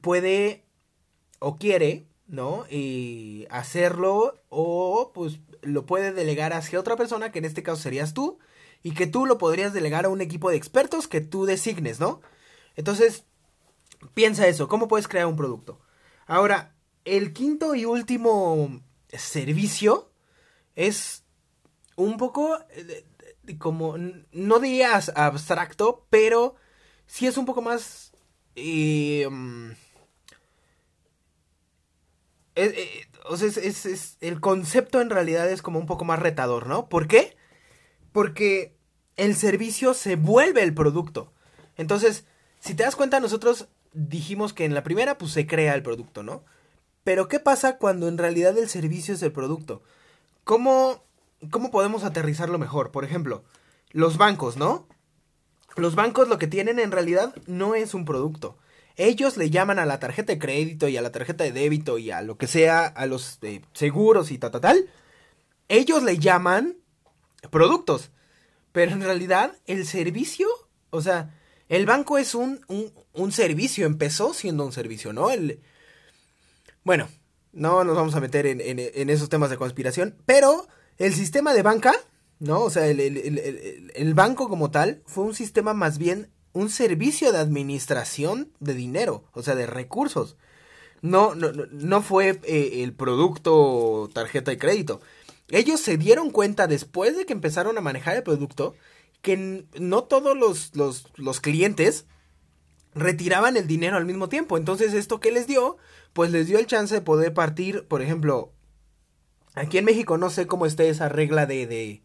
puede 0.00 0.64
o 1.38 1.58
quiere 1.58 2.06
¿no? 2.32 2.64
Y 2.70 3.46
hacerlo 3.50 4.42
o 4.48 5.12
pues 5.14 5.38
lo 5.60 5.86
puede 5.86 6.12
delegar 6.12 6.52
hacia 6.54 6.80
otra 6.80 6.96
persona, 6.96 7.30
que 7.30 7.38
en 7.38 7.44
este 7.44 7.62
caso 7.62 7.82
serías 7.82 8.14
tú, 8.14 8.38
y 8.82 8.92
que 8.94 9.06
tú 9.06 9.26
lo 9.26 9.38
podrías 9.38 9.72
delegar 9.72 10.04
a 10.04 10.08
un 10.08 10.20
equipo 10.20 10.50
de 10.50 10.56
expertos 10.56 11.08
que 11.08 11.20
tú 11.20 11.44
designes, 11.44 12.00
¿no? 12.00 12.20
Entonces, 12.76 13.24
piensa 14.14 14.46
eso, 14.46 14.68
¿cómo 14.68 14.88
puedes 14.88 15.08
crear 15.08 15.26
un 15.26 15.36
producto? 15.36 15.80
Ahora, 16.26 16.74
el 17.04 17.32
quinto 17.32 17.74
y 17.74 17.84
último 17.84 18.80
servicio 19.08 20.10
es 20.74 21.24
un 21.96 22.16
poco 22.16 22.58
eh, 22.70 23.04
como, 23.58 23.96
no 23.98 24.58
dirías 24.58 25.12
abstracto, 25.14 26.06
pero 26.10 26.54
sí 27.06 27.26
es 27.26 27.36
un 27.36 27.46
poco 27.46 27.62
más... 27.62 28.12
Eh, 28.54 29.26
o 33.24 33.36
sea, 33.36 33.48
es, 33.48 34.16
el 34.20 34.40
concepto 34.40 35.00
en 35.00 35.10
realidad 35.10 35.50
es 35.50 35.62
como 35.62 35.78
un 35.78 35.86
poco 35.86 36.04
más 36.04 36.18
retador, 36.18 36.66
¿no? 36.66 36.88
¿Por 36.88 37.08
qué? 37.08 37.36
Porque 38.12 38.74
el 39.16 39.36
servicio 39.36 39.94
se 39.94 40.16
vuelve 40.16 40.62
el 40.62 40.74
producto. 40.74 41.32
Entonces, 41.76 42.24
si 42.60 42.74
te 42.74 42.84
das 42.84 42.96
cuenta, 42.96 43.20
nosotros 43.20 43.68
dijimos 43.92 44.52
que 44.52 44.64
en 44.64 44.74
la 44.74 44.84
primera, 44.84 45.18
pues 45.18 45.32
se 45.32 45.46
crea 45.46 45.74
el 45.74 45.82
producto, 45.82 46.22
¿no? 46.22 46.44
Pero 47.04 47.28
¿qué 47.28 47.40
pasa 47.40 47.78
cuando 47.78 48.08
en 48.08 48.18
realidad 48.18 48.56
el 48.56 48.68
servicio 48.68 49.14
es 49.14 49.22
el 49.22 49.32
producto? 49.32 49.82
¿Cómo, 50.44 51.02
cómo 51.50 51.70
podemos 51.70 52.04
aterrizarlo 52.04 52.58
mejor? 52.58 52.90
Por 52.90 53.04
ejemplo, 53.04 53.42
los 53.90 54.16
bancos, 54.16 54.56
¿no? 54.56 54.86
Los 55.76 55.94
bancos 55.94 56.28
lo 56.28 56.38
que 56.38 56.46
tienen 56.46 56.78
en 56.78 56.92
realidad 56.92 57.34
no 57.46 57.74
es 57.74 57.94
un 57.94 58.04
producto. 58.04 58.56
Ellos 58.96 59.36
le 59.36 59.50
llaman 59.50 59.78
a 59.78 59.86
la 59.86 59.98
tarjeta 59.98 60.32
de 60.32 60.38
crédito 60.38 60.86
y 60.86 60.96
a 60.96 61.02
la 61.02 61.12
tarjeta 61.12 61.44
de 61.44 61.52
débito 61.52 61.98
y 61.98 62.10
a 62.10 62.20
lo 62.20 62.36
que 62.36 62.46
sea, 62.46 62.86
a 62.86 63.06
los 63.06 63.38
eh, 63.42 63.62
seguros 63.72 64.30
y 64.30 64.38
tal, 64.38 64.50
tal, 64.50 64.60
tal. 64.60 64.90
Ellos 65.68 66.02
le 66.02 66.18
llaman 66.18 66.76
productos. 67.50 68.10
Pero 68.72 68.92
en 68.92 69.02
realidad 69.02 69.56
el 69.66 69.86
servicio, 69.86 70.48
o 70.90 71.02
sea, 71.02 71.34
el 71.68 71.86
banco 71.86 72.18
es 72.18 72.34
un, 72.34 72.64
un, 73.12 73.32
servicio, 73.32 73.86
empezó 73.86 74.34
siendo 74.34 74.64
un 74.64 74.72
servicio, 74.72 75.12
¿no? 75.12 75.30
El, 75.30 75.60
bueno, 76.84 77.08
no 77.52 77.84
nos 77.84 77.96
vamos 77.96 78.14
a 78.14 78.20
meter 78.20 78.46
en, 78.46 78.60
en, 78.60 79.10
esos 79.10 79.28
temas 79.28 79.50
de 79.50 79.56
conspiración, 79.56 80.16
pero 80.26 80.66
el 80.98 81.14
sistema 81.14 81.54
de 81.54 81.62
banca, 81.62 81.94
¿no? 82.38 82.60
O 82.62 82.70
sea, 82.70 82.86
el, 82.86 83.00
el, 83.00 83.18
el, 83.18 83.92
el, 83.94 84.14
banco 84.14 84.48
como 84.48 84.70
tal 84.70 85.02
fue 85.06 85.24
un 85.24 85.34
sistema 85.34 85.74
más 85.74 85.98
bien 85.98 86.30
un 86.52 86.68
servicio 86.68 87.32
de 87.32 87.38
administración 87.38 88.52
de 88.60 88.74
dinero, 88.74 89.24
o 89.32 89.42
sea, 89.42 89.54
de 89.54 89.66
recursos. 89.66 90.36
No, 91.00 91.34
no, 91.34 91.52
no 91.52 92.02
fue 92.02 92.40
eh, 92.44 92.82
el 92.82 92.92
producto 92.94 94.08
tarjeta 94.12 94.50
de 94.50 94.58
crédito. 94.58 95.00
Ellos 95.48 95.80
se 95.80 95.96
dieron 95.96 96.30
cuenta 96.30 96.66
después 96.66 97.16
de 97.16 97.26
que 97.26 97.32
empezaron 97.32 97.76
a 97.76 97.82
manejar 97.82 98.16
el 98.16 98.22
producto 98.22 98.74
que 99.20 99.66
no 99.78 100.04
todos 100.04 100.36
los, 100.36 100.74
los, 100.74 101.06
los 101.16 101.40
clientes 101.40 102.06
retiraban 102.94 103.56
el 103.56 103.66
dinero 103.66 103.96
al 103.96 104.04
mismo 104.04 104.28
tiempo. 104.28 104.56
Entonces, 104.56 104.94
¿esto 104.94 105.20
qué 105.20 105.30
les 105.30 105.46
dio? 105.46 105.76
Pues 106.12 106.30
les 106.30 106.46
dio 106.46 106.58
el 106.58 106.66
chance 106.66 106.94
de 106.94 107.00
poder 107.00 107.32
partir, 107.32 107.86
por 107.86 108.02
ejemplo, 108.02 108.52
aquí 109.54 109.78
en 109.78 109.84
México 109.84 110.18
no 110.18 110.30
sé 110.30 110.46
cómo 110.46 110.66
esté 110.66 110.88
esa 110.88 111.08
regla 111.08 111.46
de, 111.46 111.66
de, 111.66 112.02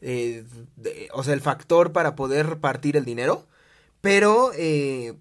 de, 0.00 1.08
o 1.12 1.22
sea, 1.22 1.34
el 1.34 1.40
factor 1.40 1.92
para 1.92 2.14
poder 2.14 2.58
partir 2.58 2.96
el 2.96 3.04
dinero, 3.04 3.46
pero 4.00 4.52
eh, 4.54 5.14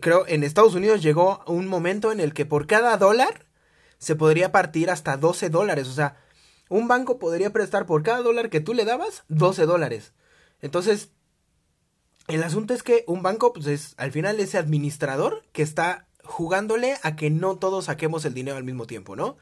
creo 0.00 0.26
en 0.26 0.44
Estados 0.44 0.74
Unidos 0.74 1.02
llegó 1.02 1.42
un 1.46 1.66
momento 1.66 2.12
en 2.12 2.20
el 2.20 2.32
que 2.32 2.46
por 2.46 2.66
cada 2.66 2.96
dólar 2.96 3.46
se 3.98 4.16
podría 4.16 4.52
partir 4.52 4.90
hasta 4.90 5.16
12 5.16 5.50
dólares, 5.50 5.88
o 5.88 5.92
sea, 5.92 6.16
un 6.70 6.88
banco 6.88 7.18
podría 7.18 7.52
prestar 7.52 7.84
por 7.84 8.02
cada 8.02 8.22
dólar 8.22 8.48
que 8.48 8.60
tú 8.60 8.72
le 8.72 8.86
dabas 8.86 9.24
12 9.28 9.66
dólares. 9.66 10.14
Entonces, 10.62 11.10
el 12.28 12.42
asunto 12.44 12.72
es 12.72 12.82
que 12.82 13.04
un 13.06 13.22
banco, 13.22 13.52
pues 13.52 13.66
es 13.66 13.94
al 13.98 14.12
final 14.12 14.38
ese 14.38 14.56
administrador 14.56 15.44
que 15.52 15.62
está 15.62 16.06
jugándole 16.22 16.94
a 17.02 17.16
que 17.16 17.28
no 17.28 17.56
todos 17.56 17.86
saquemos 17.86 18.24
el 18.24 18.34
dinero 18.34 18.56
al 18.56 18.64
mismo 18.64 18.86
tiempo, 18.86 19.16
¿no? 19.16 19.36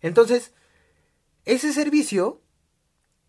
Entonces, 0.00 0.52
ese 1.44 1.72
servicio 1.72 2.42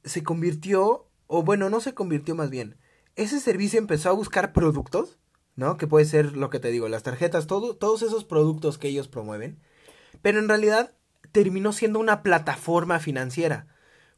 se 0.03 0.23
convirtió, 0.23 1.07
o 1.27 1.43
bueno, 1.43 1.69
no 1.69 1.81
se 1.81 1.93
convirtió 1.93 2.33
más 2.33 2.49
bien, 2.49 2.77
ese 3.15 3.39
servicio 3.39 3.77
empezó 3.77 4.09
a 4.09 4.13
buscar 4.13 4.53
productos, 4.53 5.19
¿no? 5.55 5.77
Que 5.77 5.85
puede 5.85 6.05
ser 6.05 6.35
lo 6.35 6.49
que 6.49 6.59
te 6.59 6.71
digo, 6.71 6.89
las 6.89 7.03
tarjetas, 7.03 7.45
todo, 7.45 7.75
todos 7.75 8.01
esos 8.01 8.25
productos 8.25 8.79
que 8.79 8.87
ellos 8.87 9.07
promueven, 9.07 9.59
pero 10.23 10.39
en 10.39 10.49
realidad 10.49 10.95
terminó 11.35 11.73
siendo 11.73 11.99
una 11.99 12.23
plataforma 12.23 12.97
financiera. 12.99 13.67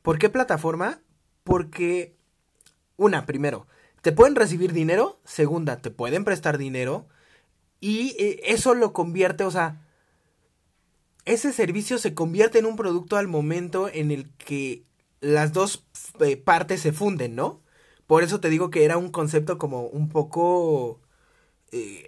¿Por 0.03 0.19
qué 0.19 0.29
plataforma? 0.29 1.01
Porque, 1.43 2.15
una, 2.95 3.25
primero, 3.25 3.65
te 4.03 4.11
pueden 4.11 4.35
recibir 4.35 4.71
dinero, 4.71 5.19
segunda, 5.25 5.81
te 5.81 5.89
pueden 5.89 6.23
prestar 6.23 6.59
dinero 6.59 7.07
y 7.79 8.15
eh, 8.19 8.39
eso 8.45 8.75
lo 8.75 8.93
convierte, 8.93 9.45
o 9.45 9.49
sea, 9.49 9.81
ese 11.25 11.51
servicio 11.53 11.97
se 11.97 12.13
convierte 12.13 12.59
en 12.59 12.67
un 12.67 12.75
producto 12.75 13.17
al 13.17 13.27
momento 13.27 13.89
en 13.91 14.11
el 14.11 14.29
que 14.35 14.83
las 15.19 15.53
dos 15.53 15.87
eh, 16.19 16.37
partes 16.37 16.81
se 16.81 16.93
funden, 16.93 17.33
¿no? 17.33 17.63
Por 18.05 18.21
eso 18.21 18.39
te 18.39 18.49
digo 18.49 18.69
que 18.69 18.85
era 18.85 18.97
un 18.97 19.09
concepto 19.09 19.57
como 19.57 19.87
un 19.87 20.09
poco 20.09 21.01
eh, 21.71 22.05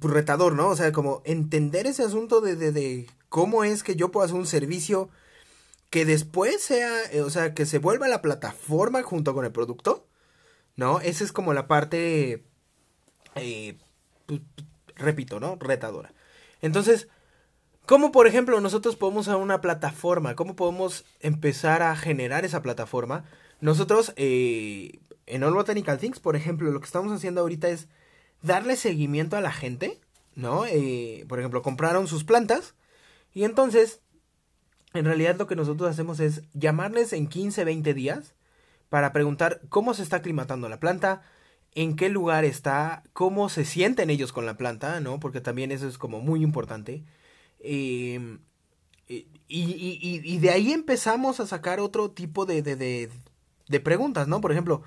retador, 0.00 0.56
¿no? 0.56 0.66
O 0.68 0.74
sea, 0.74 0.90
como 0.90 1.22
entender 1.24 1.86
ese 1.86 2.02
asunto 2.02 2.40
de, 2.40 2.56
de, 2.56 2.72
de, 2.72 3.06
cómo 3.28 3.64
es 3.64 3.82
que 3.82 3.96
yo 3.96 4.10
puedo 4.10 4.24
hacer 4.24 4.36
un 4.36 4.46
servicio 4.46 5.10
que 5.90 6.04
después 6.04 6.62
sea, 6.62 6.90
o 7.24 7.30
sea, 7.30 7.54
que 7.54 7.66
se 7.66 7.78
vuelva 7.78 8.08
la 8.08 8.22
plataforma 8.22 9.02
junto 9.02 9.34
con 9.34 9.44
el 9.44 9.52
producto 9.52 10.08
¿no? 10.78 11.00
Esa 11.00 11.24
es 11.24 11.32
como 11.32 11.52
la 11.52 11.66
parte, 11.66 12.44
eh, 13.34 13.76
pues, 14.26 14.40
repito, 14.94 15.40
¿no? 15.40 15.56
Retadora. 15.58 16.14
Entonces, 16.62 17.08
¿cómo, 17.84 18.12
por 18.12 18.28
ejemplo, 18.28 18.60
nosotros 18.60 18.94
podemos 18.94 19.26
hacer 19.26 19.42
una 19.42 19.60
plataforma? 19.60 20.36
¿Cómo 20.36 20.54
podemos 20.54 21.04
empezar 21.18 21.82
a 21.82 21.96
generar 21.96 22.44
esa 22.44 22.62
plataforma? 22.62 23.24
Nosotros, 23.60 24.12
eh, 24.14 25.00
en 25.26 25.42
All 25.42 25.52
Botanical 25.52 25.98
Things, 25.98 26.20
por 26.20 26.36
ejemplo, 26.36 26.70
lo 26.70 26.78
que 26.78 26.86
estamos 26.86 27.12
haciendo 27.12 27.40
ahorita 27.40 27.68
es 27.68 27.88
darle 28.42 28.76
seguimiento 28.76 29.36
a 29.36 29.40
la 29.40 29.50
gente, 29.50 30.00
¿no? 30.36 30.64
Eh, 30.64 31.26
por 31.28 31.40
ejemplo, 31.40 31.60
compraron 31.60 32.06
sus 32.06 32.22
plantas 32.22 32.76
y 33.32 33.44
entonces, 33.44 34.00
en 34.94 35.04
realidad 35.04 35.36
lo 35.38 35.46
que 35.46 35.56
nosotros 35.56 35.90
hacemos 35.90 36.20
es 36.20 36.42
llamarles 36.52 37.12
en 37.12 37.28
15, 37.28 37.64
20 37.64 37.94
días 37.94 38.34
para 38.88 39.12
preguntar 39.12 39.60
cómo 39.68 39.94
se 39.94 40.02
está 40.02 40.16
aclimatando 40.16 40.68
la 40.68 40.80
planta, 40.80 41.22
en 41.74 41.96
qué 41.96 42.08
lugar 42.08 42.44
está, 42.44 43.02
cómo 43.12 43.48
se 43.48 43.64
sienten 43.64 44.10
ellos 44.10 44.32
con 44.32 44.46
la 44.46 44.56
planta, 44.56 45.00
¿no? 45.00 45.20
Porque 45.20 45.40
también 45.40 45.70
eso 45.70 45.86
es 45.86 45.98
como 45.98 46.20
muy 46.20 46.42
importante. 46.42 47.04
Em, 47.60 48.40
y, 49.06 49.26
y, 49.48 50.20
y, 50.22 50.38
de 50.38 50.50
ahí 50.50 50.72
empezamos 50.72 51.40
a 51.40 51.46
sacar 51.46 51.80
otro 51.80 52.10
tipo 52.10 52.46
de, 52.46 52.62
de, 52.62 52.76
de, 52.76 53.10
de 53.68 53.80
preguntas, 53.80 54.28
¿no? 54.28 54.40
Por 54.40 54.52
ejemplo, 54.52 54.82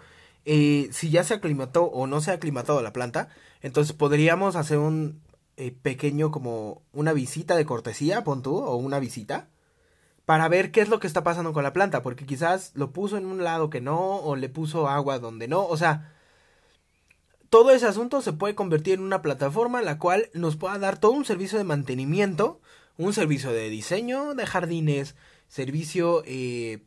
eh, 0.45 0.89
si 0.91 1.09
ya 1.09 1.23
se 1.23 1.35
aclimató 1.35 1.85
o 1.85 2.07
no 2.07 2.21
se 2.21 2.31
ha 2.31 2.35
aclimatado 2.35 2.81
la 2.81 2.93
planta, 2.93 3.29
entonces 3.61 3.93
podríamos 3.93 4.55
hacer 4.55 4.77
un 4.77 5.21
eh, 5.61 5.71
pequeño 5.71 6.31
como 6.31 6.81
una 6.91 7.13
visita 7.13 7.55
de 7.55 7.65
cortesía, 7.65 8.23
pon 8.23 8.41
tú, 8.41 8.57
o 8.57 8.75
una 8.77 8.99
visita, 8.99 9.49
para 10.25 10.47
ver 10.47 10.71
qué 10.71 10.81
es 10.81 10.89
lo 10.89 10.99
que 10.99 11.05
está 11.05 11.23
pasando 11.23 11.53
con 11.53 11.61
la 11.63 11.71
planta, 11.71 12.01
porque 12.01 12.25
quizás 12.25 12.71
lo 12.73 12.91
puso 12.91 13.15
en 13.17 13.27
un 13.27 13.43
lado 13.43 13.69
que 13.69 13.79
no, 13.79 14.17
o 14.17 14.35
le 14.35 14.49
puso 14.49 14.87
agua 14.87 15.19
donde 15.19 15.47
no, 15.47 15.63
o 15.65 15.77
sea, 15.77 16.15
todo 17.51 17.69
ese 17.71 17.85
asunto 17.85 18.21
se 18.21 18.33
puede 18.33 18.55
convertir 18.55 18.95
en 18.95 19.01
una 19.01 19.21
plataforma 19.21 19.83
la 19.83 19.99
cual 19.99 20.29
nos 20.33 20.55
pueda 20.55 20.79
dar 20.79 20.99
todo 20.99 21.11
un 21.11 21.25
servicio 21.25 21.59
de 21.59 21.63
mantenimiento, 21.63 22.59
un 22.97 23.13
servicio 23.13 23.51
de 23.51 23.69
diseño 23.69 24.33
de 24.33 24.47
jardines, 24.47 25.15
servicio 25.47 26.23
eh, 26.25 26.83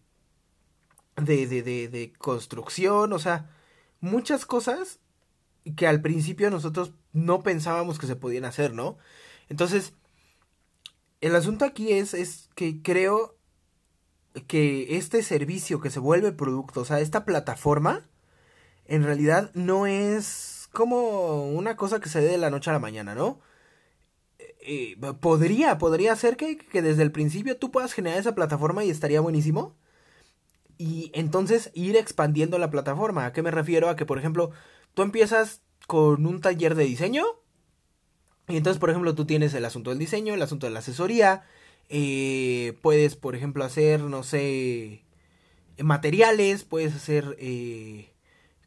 de, 1.17 1.47
de, 1.47 1.63
de, 1.63 1.89
de 1.89 2.13
construcción, 2.15 3.13
o 3.13 3.21
sea, 3.21 3.51
muchas 4.01 4.47
cosas 4.47 4.99
que 5.73 5.87
al 5.87 6.01
principio 6.03 6.51
nosotros 6.51 6.93
no 7.13 7.43
pensábamos 7.43 7.99
que 7.99 8.07
se 8.07 8.17
podían 8.17 8.45
hacer, 8.45 8.75
¿no? 8.75 8.99
Entonces, 9.49 9.95
el 11.21 11.35
asunto 11.35 11.65
aquí 11.65 11.93
es, 11.93 12.13
es 12.15 12.51
que 12.55 12.83
creo 12.83 13.37
que 14.47 14.97
este 14.97 15.23
servicio 15.23 15.81
que 15.81 15.91
se 15.91 16.01
vuelve 16.01 16.33
producto, 16.33 16.81
o 16.81 16.85
sea, 16.85 17.01
esta 17.01 17.25
plataforma, 17.25 18.09
en 18.87 19.05
realidad 19.05 19.51
no 19.55 19.87
es 19.87 20.69
como 20.73 21.49
una 21.51 21.77
cosa 21.77 22.01
que 22.01 22.09
se 22.09 22.21
dé 22.21 22.33
de 22.33 22.39
la 22.39 22.51
noche 22.51 22.71
a 22.71 22.75
la 22.75 22.79
mañana, 22.79 23.15
¿no? 23.15 23.41
Eh, 24.39 24.97
eh, 25.01 25.13
podría, 25.21 25.79
podría 25.79 26.15
ser 26.17 26.37
que, 26.37 26.59
que 26.59 26.83
desde 26.83 27.03
el 27.03 27.13
principio 27.13 27.57
tú 27.57 27.71
puedas 27.71 27.93
generar 27.93 28.19
esa 28.19 28.35
plataforma 28.35 28.85
y 28.85 28.91
estaría 28.91 29.21
buenísimo. 29.21 29.77
Y 30.77 31.13
entonces 31.15 31.71
ir 31.75 31.97
expandiendo 31.97 32.59
la 32.59 32.71
plataforma. 32.71 33.27
¿A 33.27 33.33
qué 33.33 33.43
me 33.43 33.53
refiero? 33.53 33.89
A 33.89 33.97
que, 33.97 34.07
por 34.07 34.19
ejemplo, 34.19 34.51
tú 34.95 35.03
empiezas 35.03 35.63
con 35.87 36.27
un 36.27 36.41
taller 36.41 36.75
de 36.75 36.85
diseño. 36.85 37.25
Y 38.49 38.57
entonces, 38.57 38.81
por 38.81 38.91
ejemplo, 38.91 39.15
tú 39.15 39.25
tienes 39.25 39.55
el 39.55 39.65
asunto 39.65 39.91
del 39.91 39.99
diseño, 39.99 40.35
el 40.35 40.43
asunto 40.43 40.67
de 40.67 40.73
la 40.73 40.81
asesoría, 40.81 41.45
eh, 41.89 42.79
puedes, 42.83 43.17
por 43.17 43.35
ejemplo, 43.35 43.65
hacer, 43.65 44.01
no 44.01 44.23
sé, 44.23 45.05
materiales, 45.79 46.65
puedes 46.65 46.95
hacer 46.95 47.37
eh, 47.39 48.13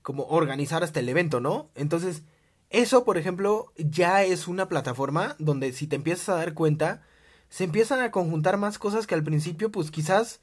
como 0.02 0.24
organizar 0.24 0.84
hasta 0.84 1.00
el 1.00 1.10
evento, 1.10 1.40
¿no? 1.40 1.70
Entonces, 1.76 2.24
eso, 2.70 3.06
por 3.06 3.18
ejemplo, 3.18 3.72
ya 3.78 4.24
es 4.24 4.48
una 4.48 4.68
plataforma 4.68 5.36
donde 5.40 5.74
si 5.74 5.88
te 5.88 5.96
empiezas 5.96 6.30
a 6.30 6.36
dar 6.36 6.54
cuenta, 6.54 7.04
se 7.50 7.64
empiezan 7.64 8.02
a 8.02 8.12
conjuntar 8.12 8.58
más 8.58 8.78
cosas 8.78 9.08
que 9.08 9.16
al 9.16 9.24
principio, 9.24 9.72
pues 9.72 9.92
quizás 9.92 10.42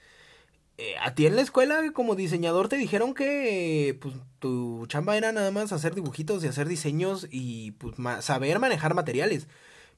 eh, 0.76 0.95
a 1.00 1.14
ti 1.14 1.26
en 1.26 1.37
la 1.37 1.43
escuela 1.43 1.81
como 1.93 2.16
diseñador 2.16 2.69
te 2.69 2.76
dijeron 2.76 3.14
que 3.14 3.97
pues 4.00 4.14
tu 4.40 4.87
chamba 4.88 5.16
era 5.16 5.31
nada 5.31 5.50
más 5.52 5.73
hacer 5.73 5.95
dibujitos 5.95 6.43
y 6.43 6.49
hacer 6.49 6.66
diseños 6.66 7.28
y 7.31 7.73
pues 7.73 7.95
saber 8.21 8.59
manejar 8.59 8.95
materiales. 8.95 9.47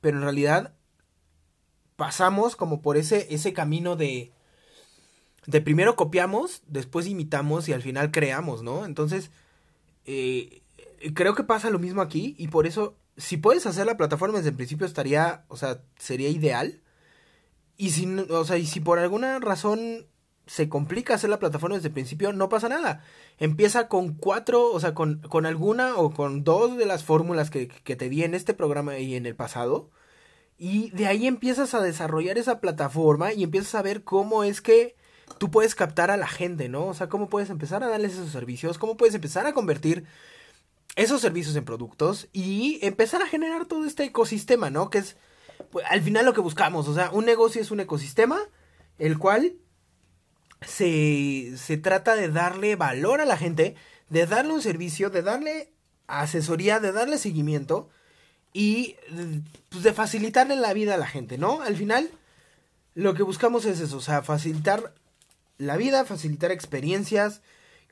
Pero 0.01 0.19
en 0.19 0.25
realidad 0.25 0.75
pasamos 1.97 2.57
como 2.57 2.83
por 2.83 2.99
ese, 2.99 3.27
ese 3.35 3.55
camino 3.55 3.97
de, 3.97 4.33
de 5.47 5.61
primero 5.63 5.97
copiamos, 5.97 6.63
después 6.67 7.07
imitamos 7.07 7.69
y 7.69 7.73
al 7.73 7.83
final 7.83 8.11
creamos, 8.11 8.63
¿no? 8.63 8.85
Entonces, 8.85 9.31
eh, 10.05 10.63
creo 11.15 11.35
que 11.35 11.45
pasa 11.45 11.71
lo 11.71 11.79
mismo 11.79 12.03
aquí 12.03 12.35
y 12.39 12.49
por 12.49 12.67
eso, 12.67 12.97
si 13.17 13.39
puedes 13.39 13.67
hacer 13.67 13.87
la 13.87 13.97
plataforma 13.97 14.39
desde 14.39 14.51
el 14.51 14.57
principio 14.57 14.87
estaría, 14.87 15.45
o 15.49 15.57
sea, 15.57 15.81
sería 15.99 16.29
ideal. 16.29 16.83
Y 17.79 17.91
si, 17.91 18.07
o 18.07 18.45
sea, 18.45 18.59
y 18.59 18.67
si 18.67 18.81
por 18.81 18.99
alguna 18.99 19.39
razón 19.39 20.07
se 20.47 20.69
complica 20.69 21.15
hacer 21.15 21.31
la 21.31 21.39
plataforma 21.39 21.77
desde 21.77 21.89
el 21.89 21.95
principio, 21.95 22.33
no 22.33 22.49
pasa 22.49 22.69
nada. 22.69 23.03
Empieza 23.39 23.89
con 23.89 24.15
cuatro, 24.15 24.71
o 24.73 24.81
sea, 24.81 24.95
con, 24.95 25.19
con 25.29 25.45
alguna 25.45 25.97
o 25.97 26.13
con 26.13 26.45
dos 26.45 26.77
de 26.77 26.87
las 26.87 27.05
fórmulas 27.05 27.51
que, 27.51 27.67
te 27.67 28.09
di 28.09 28.23
en 28.23 28.35
este 28.35 28.55
programa 28.55 28.99
y 28.99 29.17
en 29.17 29.27
el 29.27 29.35
pasado 29.35 29.91
y 30.59 30.91
de 30.91 31.07
ahí 31.07 31.27
empiezas 31.27 31.75
a 31.75 31.83
desarrollar 31.83 32.39
esa 32.39 32.61
plataforma 32.61 33.33
y 33.33 33.43
empiezas 33.45 33.75
a 33.75 33.83
ver 33.83 34.05
cómo 34.05 34.43
es 34.45 34.61
que 34.61 34.97
tú 35.39 35.51
puedes 35.51 35.75
captar 35.75 36.11
a 36.11 36.17
la 36.17 36.29
gente, 36.29 36.69
¿no? 36.69 36.87
O 36.87 36.95
sea, 36.95 37.09
cómo 37.09 37.29
puedes 37.29 37.51
empezar 37.51 37.83
a 37.85 37.89
darles 37.89 38.15
esos 38.15 38.31
servicios, 38.31 38.79
cómo 38.79 38.97
puedes 38.97 39.15
empezar 39.15 39.47
a 39.47 39.53
convertir 39.53 40.05
esos 40.95 41.21
servicios 41.21 41.57
en 41.57 41.65
productos 41.65 42.29
y 42.33 42.79
empezar 42.83 43.21
a 43.21 43.27
generar 43.27 43.67
todo 43.67 43.85
este 43.85 44.05
ecosistema, 44.05 44.71
¿no? 44.71 44.89
Que 44.89 44.99
es 44.99 45.17
pues, 45.71 45.85
al 45.91 46.01
final 46.01 46.25
lo 46.25 46.33
que 46.33 46.41
buscamos, 46.41 46.89
o 46.89 46.95
sea, 46.95 47.11
un 47.11 47.27
negocio 47.27 47.61
es 47.61 47.71
un 47.71 47.81
ecosistema 47.81 48.39
el 48.99 49.19
cual 49.19 49.57
se, 50.61 51.53
se 51.57 51.77
trata 51.77 52.15
de 52.15 52.29
darle 52.29 52.77
valor 52.77 53.21
a 53.21 53.25
la 53.25 53.37
gente, 53.37 53.75
de 54.09 54.27
darle 54.27 54.53
un 54.53 54.63
servicio, 54.63 55.11
de 55.11 55.23
darle 55.23 55.73
asesoría, 56.07 56.81
de 56.81 56.93
darle 56.93 57.19
seguimiento 57.19 57.89
y 58.53 58.97
pues, 59.71 59.83
de 59.83 59.93
facilitarle 59.93 60.57
la 60.57 60.73
vida 60.73 60.95
a 60.95 60.99
la 60.99 61.07
gente, 61.07 61.39
¿no? 61.39 61.61
Al 61.63 61.77
final, 61.77 62.11
lo 62.95 63.15
que 63.15 63.23
buscamos 63.23 63.65
es 63.67 63.81
eso, 63.81 63.99
o 63.99 64.01
sea, 64.01 64.23
facilitar 64.23 64.95
la 65.59 65.77
vida, 65.77 66.05
facilitar 66.05 66.51
experiencias. 66.51 67.43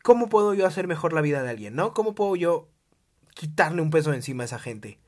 ¿Cómo 0.02 0.28
puedo 0.28 0.54
yo 0.54 0.66
hacer 0.66 0.86
mejor 0.86 1.12
la 1.12 1.20
vida 1.20 1.42
de 1.42 1.50
alguien, 1.50 1.74
no? 1.74 1.92
¿Cómo 1.92 2.14
puedo 2.14 2.36
yo 2.36 2.68
quitarle 3.34 3.82
un 3.82 3.90
peso 3.90 4.12
encima 4.12 4.44
a 4.44 4.46
esa 4.46 4.58
gente? 4.58 4.98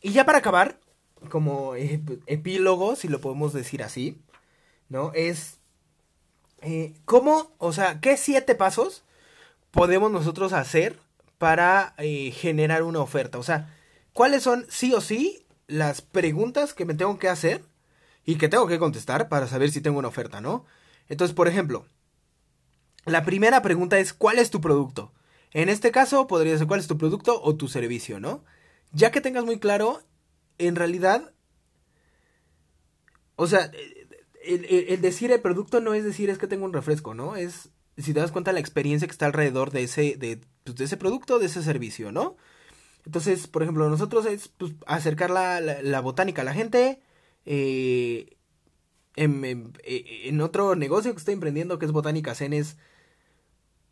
Y 0.00 0.12
ya 0.12 0.24
para 0.24 0.38
acabar, 0.38 0.80
como 1.28 1.74
epílogo, 1.76 2.96
si 2.96 3.08
lo 3.08 3.20
podemos 3.20 3.52
decir 3.52 3.82
así, 3.82 4.20
¿no? 4.88 5.12
Es 5.14 5.58
eh, 6.62 6.94
cómo, 7.04 7.52
o 7.58 7.72
sea, 7.72 8.00
qué 8.00 8.16
siete 8.16 8.54
pasos 8.54 9.02
podemos 9.72 10.10
nosotros 10.12 10.52
hacer 10.52 10.98
para 11.38 11.94
eh, 11.98 12.30
generar 12.30 12.84
una 12.84 13.00
oferta. 13.00 13.38
O 13.38 13.42
sea, 13.42 13.74
cuáles 14.12 14.44
son 14.44 14.66
sí 14.68 14.94
o 14.94 15.00
sí 15.00 15.44
las 15.66 16.02
preguntas 16.02 16.72
que 16.72 16.84
me 16.84 16.94
tengo 16.94 17.18
que 17.18 17.28
hacer 17.28 17.64
y 18.24 18.36
que 18.36 18.48
tengo 18.48 18.68
que 18.68 18.78
contestar 18.78 19.28
para 19.28 19.48
saber 19.48 19.70
si 19.70 19.80
tengo 19.80 19.98
una 19.98 20.08
oferta, 20.08 20.40
¿no? 20.40 20.64
Entonces, 21.08 21.34
por 21.34 21.48
ejemplo, 21.48 21.84
la 23.04 23.24
primera 23.24 23.62
pregunta 23.62 23.98
es 23.98 24.12
¿cuál 24.12 24.38
es 24.38 24.50
tu 24.50 24.60
producto? 24.60 25.12
En 25.50 25.68
este 25.68 25.90
caso 25.90 26.26
podría 26.28 26.56
ser 26.56 26.66
cuál 26.66 26.80
es 26.80 26.86
tu 26.86 26.96
producto 26.96 27.42
o 27.42 27.56
tu 27.56 27.68
servicio, 27.68 28.20
¿no? 28.20 28.44
Ya 28.92 29.10
que 29.10 29.20
tengas 29.20 29.44
muy 29.44 29.58
claro, 29.58 30.02
en 30.58 30.76
realidad, 30.76 31.32
o 33.36 33.46
sea, 33.46 33.70
el, 34.44 35.00
decir 35.00 35.32
el 35.32 35.40
producto 35.40 35.80
no 35.80 35.94
es 35.94 36.04
decir 36.04 36.30
es 36.30 36.38
que 36.38 36.46
tengo 36.46 36.64
un 36.64 36.72
refresco, 36.72 37.14
¿no? 37.14 37.36
Es, 37.36 37.70
si 37.96 38.14
te 38.14 38.20
das 38.20 38.32
cuenta, 38.32 38.52
la 38.52 38.60
experiencia 38.60 39.06
que 39.06 39.12
está 39.12 39.26
alrededor 39.26 39.70
de 39.70 39.84
ese, 39.84 40.16
de, 40.16 40.40
pues, 40.64 40.76
de 40.76 40.84
ese 40.84 40.96
producto, 40.96 41.38
de 41.38 41.46
ese 41.46 41.62
servicio, 41.62 42.12
¿no? 42.12 42.36
Entonces, 43.04 43.46
por 43.48 43.62
ejemplo, 43.62 43.88
nosotros 43.88 44.26
es 44.26 44.48
pues, 44.48 44.72
acercar 44.86 45.30
la, 45.30 45.60
la, 45.60 46.00
botánica 46.00 46.42
a 46.42 46.44
la 46.44 46.54
gente. 46.54 47.00
Eh, 47.46 48.36
eh, 49.16 50.22
en, 50.26 50.40
otro 50.40 50.74
negocio 50.76 51.12
que 51.12 51.18
estoy 51.18 51.34
emprendiendo, 51.34 51.78
que 51.78 51.86
es 51.86 51.92
Botánica 51.92 52.34
Zen, 52.34 52.52
es 52.52 52.76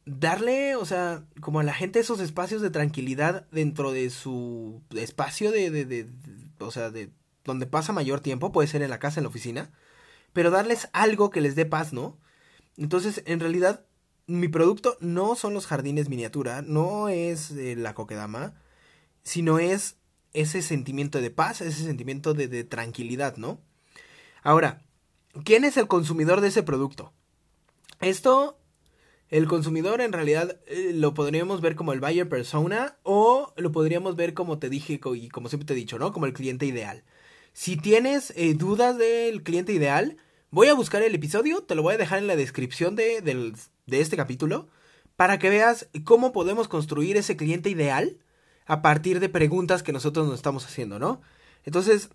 darle, 0.06 0.76
o 0.76 0.84
sea, 0.84 1.24
como 1.40 1.60
a 1.60 1.64
la 1.64 1.74
gente 1.74 2.00
esos 2.00 2.20
espacios 2.20 2.62
de 2.62 2.70
tranquilidad 2.70 3.46
dentro 3.50 3.92
de 3.92 4.10
su 4.10 4.82
espacio 4.96 5.50
de, 5.52 5.70
de, 5.70 5.84
de, 5.84 6.08
o 6.58 6.70
sea, 6.70 6.90
de 6.90 7.10
donde 7.44 7.66
pasa 7.66 7.92
mayor 7.92 8.20
tiempo, 8.20 8.52
puede 8.52 8.68
ser 8.68 8.82
en 8.82 8.90
la 8.90 8.98
casa, 8.98 9.20
en 9.20 9.24
la 9.24 9.30
oficina, 9.30 9.70
pero 10.32 10.50
darles 10.50 10.88
algo 10.92 11.30
que 11.30 11.40
les 11.40 11.54
dé 11.54 11.66
paz, 11.66 11.92
¿no? 11.92 12.18
Entonces, 12.76 13.22
en 13.26 13.40
realidad, 13.40 13.84
mi 14.26 14.48
producto 14.48 14.96
no 15.00 15.34
son 15.34 15.54
los 15.54 15.66
jardines 15.66 16.08
miniatura, 16.08 16.62
no 16.62 17.08
es 17.08 17.50
eh, 17.50 17.74
la 17.76 17.94
coquedama, 17.94 18.54
sino 19.22 19.58
es 19.58 19.96
ese 20.32 20.62
sentimiento 20.62 21.20
de 21.20 21.30
paz, 21.30 21.60
ese 21.60 21.84
sentimiento 21.84 22.34
de, 22.34 22.64
tranquilidad, 22.64 23.36
¿no? 23.36 23.60
Ahora, 24.42 24.82
¿quién 25.44 25.64
es 25.64 25.76
el 25.76 25.88
consumidor 25.88 26.40
de 26.40 26.48
ese 26.48 26.62
producto? 26.62 27.12
Esto, 28.00 28.58
el 29.28 29.46
consumidor 29.48 30.00
en 30.00 30.12
realidad 30.12 30.60
eh, 30.66 30.92
lo 30.94 31.12
podríamos 31.12 31.60
ver 31.60 31.74
como 31.74 31.92
el 31.92 32.00
buyer 32.00 32.28
persona 32.28 32.96
o 33.02 33.52
lo 33.56 33.72
podríamos 33.72 34.16
ver 34.16 34.32
como 34.32 34.58
te 34.58 34.70
dije 34.70 35.00
y 35.14 35.28
como 35.28 35.48
siempre 35.48 35.66
te 35.66 35.72
he 35.72 35.76
dicho, 35.76 35.98
¿no? 35.98 36.12
Como 36.12 36.26
el 36.26 36.32
cliente 36.32 36.66
ideal. 36.66 37.04
Si 37.52 37.76
tienes 37.76 38.32
eh, 38.36 38.54
dudas 38.54 38.96
del 38.96 39.42
cliente 39.42 39.72
ideal, 39.72 40.16
voy 40.50 40.68
a 40.68 40.74
buscar 40.74 41.02
el 41.02 41.14
episodio, 41.14 41.62
te 41.62 41.74
lo 41.74 41.82
voy 41.82 41.94
a 41.94 41.98
dejar 41.98 42.18
en 42.18 42.26
la 42.26 42.36
descripción 42.36 42.96
de, 42.96 43.20
de 43.22 44.00
este 44.00 44.16
capítulo, 44.16 44.68
para 45.16 45.38
que 45.38 45.50
veas 45.50 45.88
cómo 46.04 46.32
podemos 46.32 46.68
construir 46.68 47.16
ese 47.16 47.36
cliente 47.36 47.68
ideal 47.68 48.18
a 48.66 48.82
partir 48.82 49.20
de 49.20 49.28
preguntas 49.28 49.82
que 49.82 49.92
nosotros 49.92 50.26
nos 50.26 50.36
estamos 50.36 50.64
haciendo, 50.64 50.98
¿no? 50.98 51.20
Entonces, 51.64 52.10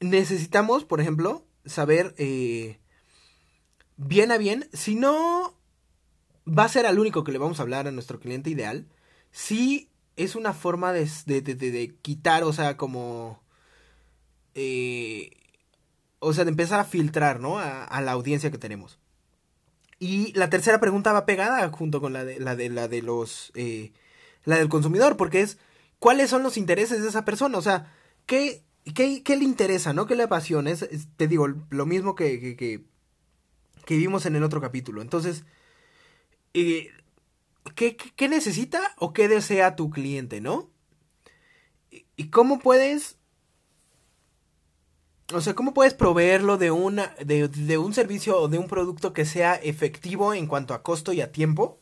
necesitamos, 0.00 0.84
por 0.84 1.00
ejemplo, 1.00 1.44
saber 1.64 2.14
eh, 2.16 2.78
bien 3.96 4.32
a 4.32 4.38
bien, 4.38 4.68
si 4.72 4.94
no 4.94 5.54
va 6.46 6.64
a 6.64 6.68
ser 6.68 6.86
al 6.86 6.98
único 6.98 7.24
que 7.24 7.32
le 7.32 7.38
vamos 7.38 7.58
a 7.58 7.62
hablar 7.62 7.86
a 7.86 7.92
nuestro 7.92 8.18
cliente 8.18 8.50
ideal, 8.50 8.86
si 9.30 9.90
es 10.16 10.34
una 10.34 10.52
forma 10.52 10.92
de, 10.92 11.08
de, 11.26 11.42
de, 11.42 11.94
quitar, 12.02 12.44
o 12.44 12.52
sea, 12.52 12.76
como... 12.76 13.42
Eh, 14.54 15.30
o 16.18 16.32
sea, 16.32 16.44
de 16.44 16.50
empezar 16.50 16.80
a 16.80 16.84
filtrar, 16.84 17.40
¿no? 17.40 17.58
A, 17.58 18.00
la 18.00 18.12
audiencia 18.12 18.50
que 18.50 18.58
tenemos. 18.58 18.98
Y 19.98 20.32
la 20.32 20.50
tercera 20.50 20.80
pregunta 20.80 21.12
va 21.12 21.26
pegada 21.26 21.68
junto 21.70 22.00
con 22.00 22.12
la 22.12 22.24
de, 22.24 22.40
la 22.40 22.56
de, 22.56 22.68
la 22.68 22.88
de 22.88 23.02
los... 23.02 23.52
Eh, 23.54 23.92
la 24.44 24.56
del 24.56 24.68
consumidor, 24.68 25.16
porque 25.16 25.42
es 25.42 25.58
cuáles 25.98 26.30
son 26.30 26.42
los 26.42 26.56
intereses 26.56 27.02
de 27.02 27.08
esa 27.08 27.24
persona, 27.24 27.58
o 27.58 27.62
sea, 27.62 27.94
qué, 28.26 28.64
qué, 28.94 29.22
qué 29.22 29.36
le 29.36 29.44
interesa, 29.44 29.92
¿no? 29.92 30.06
¿Qué 30.06 30.16
le 30.16 30.24
apasiona? 30.24 30.70
Es, 30.70 30.88
te 31.16 31.28
digo, 31.28 31.46
lo 31.48 31.86
mismo 31.86 32.14
que, 32.14 32.56
que, 32.56 32.84
que, 33.84 33.96
vimos 33.96 34.26
en 34.26 34.36
el 34.36 34.42
otro 34.42 34.60
capítulo. 34.60 35.02
Entonces, 35.02 35.44
eh, 36.54 36.90
¿qué, 37.74 37.96
¿qué, 37.96 38.28
necesita 38.28 38.80
o 38.96 39.12
qué 39.12 39.28
desea 39.28 39.76
tu 39.76 39.90
cliente, 39.90 40.40
no? 40.40 40.70
¿Y 42.16 42.28
cómo 42.30 42.58
puedes... 42.58 43.16
O 45.32 45.40
sea, 45.40 45.54
¿cómo 45.54 45.74
puedes 45.74 45.94
proveerlo 45.94 46.58
de, 46.58 46.70
una, 46.70 47.14
de, 47.24 47.48
de 47.48 47.78
un 47.78 47.94
servicio 47.94 48.36
o 48.38 48.48
de 48.48 48.58
un 48.58 48.66
producto 48.66 49.12
que 49.12 49.24
sea 49.24 49.54
efectivo 49.54 50.34
en 50.34 50.46
cuanto 50.46 50.74
a 50.74 50.82
costo 50.82 51.12
y 51.12 51.20
a 51.20 51.30
tiempo 51.30 51.78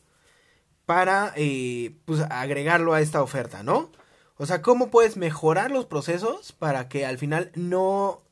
para 0.85 1.33
eh, 1.35 1.95
pues, 2.05 2.21
agregarlo 2.31 2.93
a 2.93 3.01
esta 3.01 3.21
oferta, 3.21 3.61
¿no? 3.61 3.91
O 4.37 4.45
sea, 4.45 4.61
¿cómo 4.61 4.89
puedes 4.89 5.17
mejorar 5.17 5.69
los 5.69 5.85
procesos 5.85 6.51
para 6.53 6.89
que 6.89 7.05
al 7.05 7.17
final 7.17 7.51
no... 7.55 8.23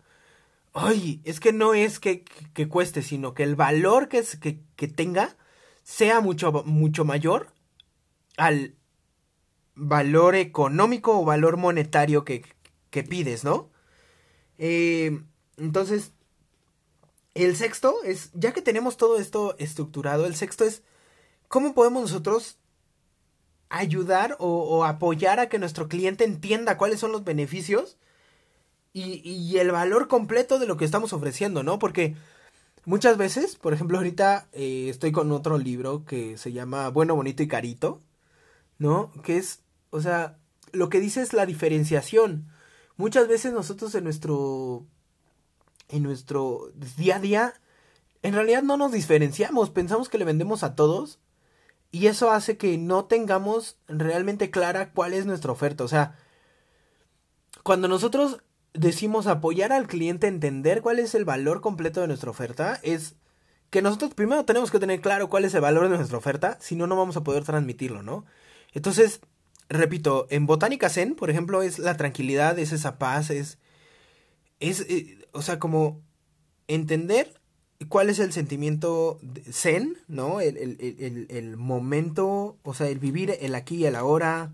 Ay, 0.73 1.21
es 1.23 1.39
que 1.39 1.53
no 1.53 1.73
es 1.73 1.99
que, 1.99 2.23
que, 2.53 2.67
cueste, 2.67 3.01
sino 3.01 3.33
que 3.33 3.43
el 3.43 3.55
valor 3.55 4.07
que, 4.09 4.19
es, 4.19 4.37
que, 4.37 4.59
que 4.75 4.87
tenga 4.87 5.35
sea 5.83 6.19
mucho, 6.21 6.51
mucho 6.65 7.05
mayor 7.05 7.53
al 8.37 8.75
valor 9.75 10.35
económico 10.35 11.19
o 11.19 11.25
valor 11.25 11.57
monetario 11.57 12.25
que, 12.25 12.43
que 12.89 13.03
pides, 13.03 13.43
¿no? 13.43 13.69
Eh, 14.57 15.21
entonces, 15.57 16.11
el 17.35 17.55
sexto 17.55 18.03
es, 18.03 18.31
ya 18.33 18.53
que 18.53 18.61
tenemos 18.61 18.97
todo 18.97 19.17
esto 19.17 19.55
estructurado, 19.59 20.25
el 20.25 20.35
sexto 20.35 20.63
es, 20.63 20.83
¿cómo 21.47 21.73
podemos 21.73 22.01
nosotros 22.03 22.57
ayudar 23.69 24.35
o, 24.39 24.85
apoyar 24.85 25.39
a 25.39 25.49
que 25.49 25.59
nuestro 25.59 25.87
cliente 25.87 26.23
entienda 26.23 26.77
cuáles 26.77 26.99
son 26.99 27.11
los 27.11 27.23
beneficios 27.23 27.97
y, 28.93 29.57
el 29.57 29.71
valor 29.71 30.07
completo 30.07 30.57
de 30.57 30.65
lo 30.65 30.75
que 30.77 30.85
estamos 30.85 31.13
ofreciendo, 31.13 31.61
¿no? 31.61 31.77
Porque 31.77 32.15
muchas 32.85 33.17
veces, 33.17 33.55
por 33.55 33.73
ejemplo, 33.73 33.97
ahorita 33.97 34.47
eh, 34.53 34.87
estoy 34.89 35.11
con 35.11 35.31
otro 35.31 35.59
libro 35.59 36.03
que 36.03 36.37
se 36.37 36.51
llama 36.51 36.89
Bueno, 36.89 37.15
Bonito 37.15 37.43
y 37.43 37.47
Carito, 37.47 38.01
¿no? 38.79 39.11
Que 39.23 39.37
es, 39.37 39.59
o 39.91 40.01
sea, 40.01 40.39
lo 40.71 40.89
que 40.89 40.99
dice 40.99 41.21
es 41.21 41.33
la 41.33 41.45
diferenciación. 41.45 42.47
Muchas 42.97 43.27
veces 43.27 43.53
nosotros 43.53 43.93
en 43.95 44.03
nuestro 44.03 44.85
en 45.89 46.03
nuestro 46.03 46.71
día 46.97 47.15
a 47.15 47.19
día 47.19 47.53
en 48.23 48.33
realidad 48.33 48.63
no 48.63 48.75
nos 48.75 48.91
diferenciamos, 48.91 49.69
pensamos 49.69 50.09
que 50.09 50.17
le 50.17 50.25
vendemos 50.25 50.63
a 50.63 50.75
todos 50.75 51.19
y 51.91 52.07
eso 52.07 52.31
hace 52.31 52.57
que 52.57 52.77
no 52.77 53.05
tengamos 53.05 53.77
realmente 53.87 54.51
clara 54.51 54.91
cuál 54.91 55.13
es 55.13 55.25
nuestra 55.25 55.51
oferta. 55.51 55.83
O 55.83 55.87
sea, 55.87 56.15
cuando 57.63 57.87
nosotros 57.87 58.43
decimos 58.73 59.27
apoyar 59.27 59.71
al 59.71 59.87
cliente 59.87 60.27
entender 60.27 60.81
cuál 60.81 60.99
es 60.99 61.15
el 61.15 61.25
valor 61.25 61.61
completo 61.61 62.01
de 62.01 62.07
nuestra 62.07 62.29
oferta, 62.29 62.79
es 62.83 63.15
que 63.69 63.81
nosotros 63.81 64.13
primero 64.13 64.45
tenemos 64.45 64.71
que 64.71 64.79
tener 64.79 65.01
claro 65.01 65.29
cuál 65.29 65.45
es 65.45 65.53
el 65.53 65.61
valor 65.61 65.89
de 65.89 65.97
nuestra 65.97 66.17
oferta, 66.17 66.57
si 66.59 66.75
no, 66.75 66.87
no 66.87 66.95
vamos 66.95 67.17
a 67.17 67.23
poder 67.23 67.43
transmitirlo, 67.43 68.03
¿no? 68.03 68.25
Entonces, 68.73 69.21
repito, 69.69 70.27
en 70.29 70.45
Botánica 70.45 70.89
Zen, 70.89 71.15
por 71.15 71.29
ejemplo, 71.29 71.61
es 71.61 71.79
la 71.79 71.97
tranquilidad, 71.97 72.57
es 72.59 72.71
esa 72.71 72.97
paz, 72.97 73.29
es, 73.29 73.57
es, 74.59 74.81
eh, 74.81 75.27
o 75.31 75.41
sea, 75.41 75.59
como 75.59 76.01
entender 76.67 77.39
cuál 77.89 78.09
es 78.09 78.19
el 78.19 78.33
sentimiento 78.33 79.19
zen, 79.51 79.97
¿no? 80.07 80.41
El, 80.41 80.57
el, 80.57 81.27
el, 81.29 81.57
momento, 81.57 82.57
o 82.63 82.73
sea, 82.73 82.87
el 82.87 82.99
vivir 82.99 83.37
el 83.39 83.55
aquí 83.55 83.77
y 83.77 83.85
el 83.85 83.95
ahora, 83.95 84.53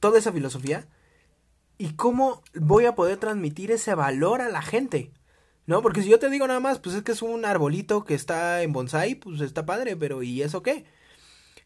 toda 0.00 0.18
esa 0.18 0.32
filosofía. 0.32 0.88
Y 1.78 1.94
cómo 1.94 2.42
voy 2.54 2.86
a 2.86 2.96
poder 2.96 3.18
transmitir 3.18 3.70
ese 3.70 3.94
valor 3.94 4.40
a 4.40 4.48
la 4.48 4.62
gente, 4.62 5.12
¿no? 5.66 5.80
Porque 5.82 6.02
si 6.02 6.08
yo 6.08 6.18
te 6.18 6.30
digo 6.30 6.46
nada 6.48 6.58
más, 6.58 6.80
pues 6.80 6.96
es 6.96 7.02
que 7.02 7.12
es 7.12 7.22
un 7.22 7.44
arbolito 7.44 8.04
que 8.04 8.14
está 8.14 8.62
en 8.62 8.72
bonsai, 8.72 9.14
pues 9.14 9.40
está 9.40 9.64
padre, 9.64 9.96
pero 9.96 10.24
¿y 10.24 10.42
eso 10.42 10.62
qué? 10.62 10.84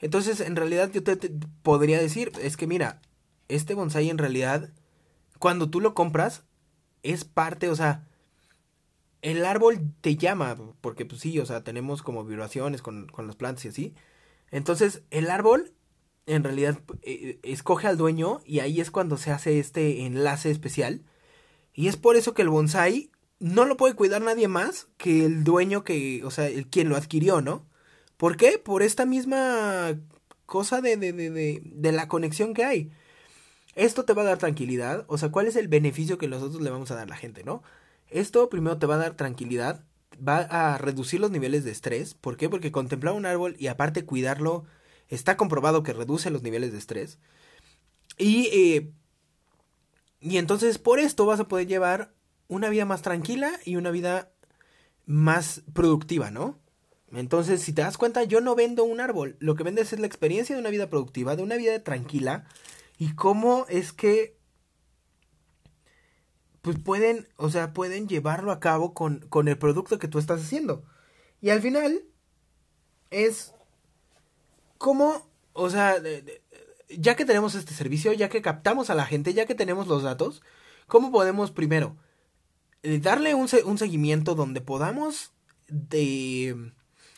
Entonces, 0.02 0.40
en 0.40 0.56
realidad 0.56 0.90
yo 0.92 1.02
te, 1.02 1.16
podría 1.62 1.98
decir, 1.98 2.32
es 2.42 2.58
que 2.58 2.66
mira, 2.66 3.00
este 3.48 3.74
bonsai 3.74 4.10
en 4.10 4.18
realidad, 4.18 4.70
cuando 5.38 5.70
tú 5.70 5.80
lo 5.80 5.94
compras, 5.94 6.44
es 7.02 7.24
parte, 7.24 7.70
o 7.70 7.76
sea, 7.76 8.06
el 9.22 9.44
árbol 9.44 9.80
te 10.00 10.16
llama, 10.16 10.56
porque 10.80 11.06
pues 11.06 11.22
sí, 11.22 11.38
o 11.38 11.46
sea, 11.46 11.62
tenemos 11.64 12.02
como 12.02 12.24
vibraciones 12.24 12.82
con, 12.82 13.06
con 13.06 13.26
las 13.28 13.36
plantas 13.36 13.64
y 13.64 13.68
así. 13.68 13.94
Entonces, 14.50 15.02
el 15.10 15.30
árbol 15.30 15.72
en 16.26 16.44
realidad 16.44 16.80
eh, 17.02 17.38
escoge 17.44 17.86
al 17.86 17.96
dueño 17.96 18.40
y 18.44 18.60
ahí 18.60 18.80
es 18.80 18.90
cuando 18.90 19.16
se 19.16 19.30
hace 19.30 19.60
este 19.60 20.04
enlace 20.04 20.50
especial. 20.50 21.04
Y 21.72 21.86
es 21.86 21.96
por 21.96 22.16
eso 22.16 22.34
que 22.34 22.42
el 22.42 22.48
bonsai 22.48 23.10
no 23.38 23.64
lo 23.64 23.76
puede 23.76 23.94
cuidar 23.94 24.22
nadie 24.22 24.48
más 24.48 24.88
que 24.96 25.24
el 25.24 25.44
dueño 25.44 25.84
que, 25.84 26.22
o 26.24 26.30
sea, 26.30 26.48
el 26.48 26.68
quien 26.68 26.88
lo 26.88 26.96
adquirió, 26.96 27.40
¿no? 27.40 27.66
¿Por 28.22 28.36
qué? 28.36 28.56
Por 28.56 28.84
esta 28.84 29.04
misma 29.04 29.98
cosa 30.46 30.80
de, 30.80 30.96
de, 30.96 31.12
de, 31.12 31.60
de, 31.64 31.90
la 31.90 32.06
conexión 32.06 32.54
que 32.54 32.64
hay. 32.64 32.92
Esto 33.74 34.04
te 34.04 34.12
va 34.12 34.22
a 34.22 34.26
dar 34.26 34.38
tranquilidad, 34.38 35.04
o 35.08 35.18
sea, 35.18 35.30
¿cuál 35.32 35.48
es 35.48 35.56
el 35.56 35.66
beneficio 35.66 36.18
que 36.18 36.28
nosotros 36.28 36.62
le 36.62 36.70
vamos 36.70 36.92
a 36.92 36.94
dar 36.94 37.08
a 37.08 37.10
la 37.10 37.16
gente, 37.16 37.42
no? 37.42 37.64
Esto 38.10 38.48
primero 38.48 38.78
te 38.78 38.86
va 38.86 38.94
a 38.94 38.98
dar 38.98 39.16
tranquilidad, 39.16 39.84
va 40.16 40.36
a 40.38 40.78
reducir 40.78 41.18
los 41.18 41.32
niveles 41.32 41.64
de 41.64 41.72
estrés. 41.72 42.14
¿Por 42.14 42.36
qué? 42.36 42.48
Porque 42.48 42.70
contemplar 42.70 43.14
un 43.14 43.26
árbol 43.26 43.56
y 43.58 43.66
aparte 43.66 44.04
cuidarlo 44.04 44.66
está 45.08 45.36
comprobado 45.36 45.82
que 45.82 45.92
reduce 45.92 46.30
los 46.30 46.44
niveles 46.44 46.70
de 46.70 46.78
estrés. 46.78 47.18
Y, 48.18 48.50
eh, 48.52 48.92
y 50.20 50.36
entonces 50.36 50.78
por 50.78 51.00
esto 51.00 51.26
vas 51.26 51.40
a 51.40 51.48
poder 51.48 51.66
llevar 51.66 52.14
una 52.46 52.68
vida 52.68 52.84
más 52.84 53.02
tranquila 53.02 53.50
y 53.64 53.74
una 53.74 53.90
vida 53.90 54.30
más 55.06 55.62
productiva, 55.74 56.30
¿no? 56.30 56.61
Entonces, 57.12 57.60
si 57.60 57.72
te 57.72 57.82
das 57.82 57.98
cuenta, 57.98 58.24
yo 58.24 58.40
no 58.40 58.54
vendo 58.54 58.84
un 58.84 59.00
árbol. 59.00 59.36
Lo 59.38 59.54
que 59.54 59.64
vendes 59.64 59.92
es 59.92 59.98
la 60.00 60.06
experiencia 60.06 60.54
de 60.54 60.60
una 60.60 60.70
vida 60.70 60.88
productiva, 60.88 61.36
de 61.36 61.42
una 61.42 61.56
vida 61.56 61.82
tranquila. 61.82 62.46
Y 62.98 63.14
cómo 63.14 63.66
es 63.68 63.92
que 63.92 64.36
pues 66.62 66.78
pueden, 66.78 67.28
o 67.36 67.50
sea, 67.50 67.72
pueden 67.72 68.08
llevarlo 68.08 68.52
a 68.52 68.60
cabo 68.60 68.94
con, 68.94 69.18
con 69.28 69.48
el 69.48 69.58
producto 69.58 69.98
que 69.98 70.08
tú 70.08 70.18
estás 70.18 70.40
haciendo. 70.40 70.84
Y 71.40 71.50
al 71.50 71.60
final 71.60 72.04
es 73.10 73.52
como, 74.78 75.28
o 75.52 75.68
sea, 75.70 75.96
ya 76.88 77.16
que 77.16 77.24
tenemos 77.24 77.56
este 77.56 77.74
servicio, 77.74 78.12
ya 78.12 78.28
que 78.28 78.42
captamos 78.42 78.90
a 78.90 78.94
la 78.94 79.06
gente, 79.06 79.34
ya 79.34 79.44
que 79.44 79.56
tenemos 79.56 79.88
los 79.88 80.04
datos, 80.04 80.40
¿cómo 80.86 81.10
podemos 81.10 81.50
primero 81.50 81.96
eh, 82.84 83.00
darle 83.00 83.34
un, 83.34 83.48
un 83.64 83.78
seguimiento 83.78 84.36
donde 84.36 84.60
podamos 84.60 85.32
de 85.68 86.72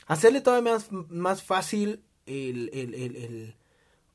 hacerle 0.07 0.41
todavía 0.41 0.73
más, 0.73 0.93
más 0.93 1.43
fácil 1.43 2.03
el, 2.27 2.71
el, 2.73 2.95
el, 2.95 3.57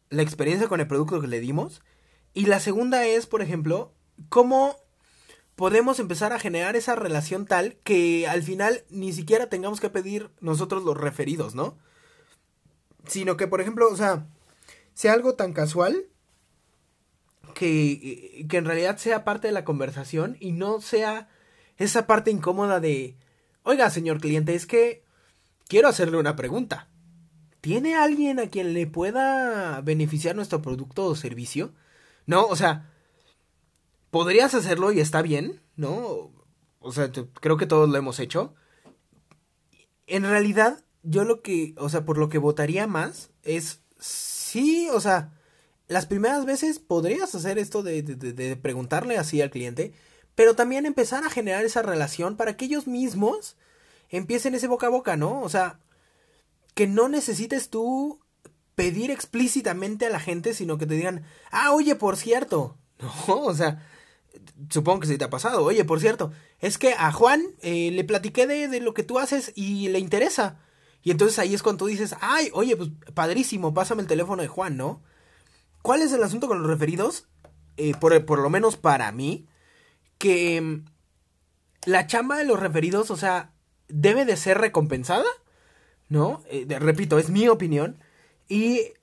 la 0.10 0.22
experiencia 0.22 0.68
con 0.68 0.80
el 0.80 0.88
producto 0.88 1.22
que 1.22 1.28
le 1.28 1.40
dimos? 1.40 1.82
Y 2.34 2.46
la 2.46 2.60
segunda 2.60 3.06
es, 3.06 3.26
por 3.26 3.42
ejemplo, 3.42 3.94
cómo 4.30 4.78
podemos 5.56 6.00
empezar 6.00 6.32
a 6.32 6.40
generar 6.40 6.76
esa 6.76 6.96
relación 6.96 7.46
tal 7.46 7.76
que 7.84 8.28
al 8.28 8.44
final 8.44 8.86
ni 8.90 9.12
siquiera 9.12 9.50
tengamos 9.50 9.80
que 9.80 9.90
pedir 9.90 10.30
nosotros 10.40 10.84
los 10.84 10.96
referidos, 10.96 11.54
¿no? 11.54 11.78
Sino 13.08 13.36
que, 13.36 13.48
por 13.48 13.60
ejemplo, 13.60 13.90
o 13.90 13.96
sea, 13.98 14.28
sea 14.94 15.14
algo 15.14 15.36
tan 15.36 15.54
casual 15.54 16.06
que, 17.54 18.46
que 18.48 18.58
en 18.58 18.66
realidad 18.66 18.98
sea 18.98 19.26
parte 19.26 19.48
de 19.48 19.54
la 19.54 19.66
conversación 19.66 20.38
y 20.40 20.54
no 20.54 20.80
sea 20.80 21.28
esa 21.78 22.08
parte 22.08 22.32
incómoda 22.32 22.80
de, 22.80 23.18
oiga, 23.64 23.90
señor 23.90 24.22
cliente, 24.22 24.56
es 24.56 24.66
que 24.66 25.04
quiero 25.70 25.88
hacerle 25.88 26.18
una 26.18 26.36
pregunta. 26.36 26.90
¿Tiene 27.62 27.96
alguien 27.96 28.40
a 28.40 28.50
quien 28.50 28.74
le 28.74 28.88
pueda 28.88 29.80
beneficiar 29.82 30.36
nuestro 30.36 30.62
producto 30.62 31.06
o 31.06 31.16
servicio? 31.16 31.72
No, 32.26 32.46
o 32.46 32.58
sea, 32.58 32.92
podrías 34.12 34.54
hacerlo 34.54 34.92
y 34.92 35.00
está 35.00 35.22
bien, 35.22 35.62
¿no? 35.78 36.32
O 36.80 36.92
sea, 36.92 37.12
creo 37.12 37.58
que 37.58 37.66
todos 37.66 37.88
lo 37.90 37.98
hemos 37.98 38.20
hecho. 38.20 38.56
En 40.08 40.24
realidad, 40.24 40.84
yo 41.04 41.24
lo 41.24 41.42
que, 41.42 41.76
o 41.78 41.90
sea, 41.90 42.04
por 42.04 42.18
lo 42.18 42.30
que 42.30 42.38
votaría 42.38 42.88
más 42.88 43.30
es 43.44 43.82
sí, 44.00 44.90
o 44.92 45.00
sea, 45.00 45.34
las 45.88 46.06
primeras 46.06 46.46
veces 46.46 46.80
podrías 46.80 47.36
hacer 47.36 47.58
esto 47.58 47.84
de, 47.84 48.02
de, 48.02 48.56
preguntarle 48.56 49.18
así 49.18 49.42
al 49.42 49.52
cliente, 49.52 49.94
pero 50.36 50.56
también 50.56 50.86
empezar 50.86 51.24
a 51.24 51.30
generar 51.30 51.66
esa 51.66 51.82
relación 51.82 52.38
para 52.38 52.56
que 52.56 52.66
ellos 52.66 52.88
mismos 52.88 53.58
empiecen 54.10 54.56
ese 54.56 54.68
boca 54.68 54.88
a 54.88 54.92
boca, 54.92 55.16
¿no? 55.16 55.42
O 55.42 55.50
sea, 55.50 55.80
que 56.74 56.88
no 56.88 57.10
necesites 57.10 57.70
tú 57.70 58.20
pedir 58.76 59.12
explícitamente 59.12 60.06
a 60.06 60.10
la 60.10 60.20
gente, 60.20 60.54
sino 60.54 60.78
que 60.78 60.86
te 60.86 60.94
digan, 60.94 61.24
ah, 61.52 61.72
oye, 61.74 61.96
por 61.96 62.18
cierto, 62.18 62.78
¿no? 63.28 63.42
O 63.42 63.54
sea, 63.54 63.86
supongo 64.70 65.02
que 65.02 65.08
se 65.08 65.18
te 65.18 65.26
ha 65.26 65.30
pasado. 65.30 65.64
Oye, 65.64 65.84
por 65.86 66.00
cierto, 66.00 66.32
es 66.60 66.78
que 66.78 66.94
a 66.94 67.12
Juan 67.12 67.44
eh, 67.62 67.92
le 67.92 68.04
platiqué 68.04 68.48
de, 68.48 68.68
de, 68.68 68.80
lo 68.80 68.94
que 68.94 69.04
tú 69.04 69.20
haces 69.20 69.52
y 69.56 69.90
le 69.90 70.00
interesa. 70.00 70.60
Y 71.02 71.12
entonces 71.12 71.40
ahí 71.40 71.54
es 71.54 71.64
cuando 71.64 71.80
tú 71.80 71.86
dices, 71.88 72.16
ay, 72.22 72.50
oye, 72.54 72.76
pues 72.76 72.90
padrísimo, 73.14 73.74
pásame 73.74 74.02
el 74.02 74.08
teléfono 74.08 74.42
de 74.42 74.48
Juan, 74.48 74.78
¿no? 74.78 75.02
¿Cuál 75.82 76.02
es 76.02 76.12
el 76.12 76.24
asunto 76.24 76.48
con 76.48 76.60
los 76.60 76.68
referidos? 76.68 77.28
Eh, 77.78 77.94
por, 78.00 78.26
por, 78.26 78.40
lo 78.40 78.50
menos 78.50 78.76
para 78.76 79.10
mí, 79.14 79.48
que 80.18 80.60
mm, 80.60 80.86
la 81.86 82.08
chamba 82.08 82.38
de 82.38 82.44
los 82.44 82.60
referidos, 82.60 83.10
o 83.12 83.16
sea, 83.16 83.54
debe 83.90 84.26
de 84.26 84.38
ser 84.38 84.60
recompensada, 84.60 85.26
¿no? 86.08 86.44
Eh, 86.50 86.66
repito, 86.80 87.20
es 87.20 87.30
mi 87.30 87.48
opinión. 87.48 87.98
Y 88.48 88.94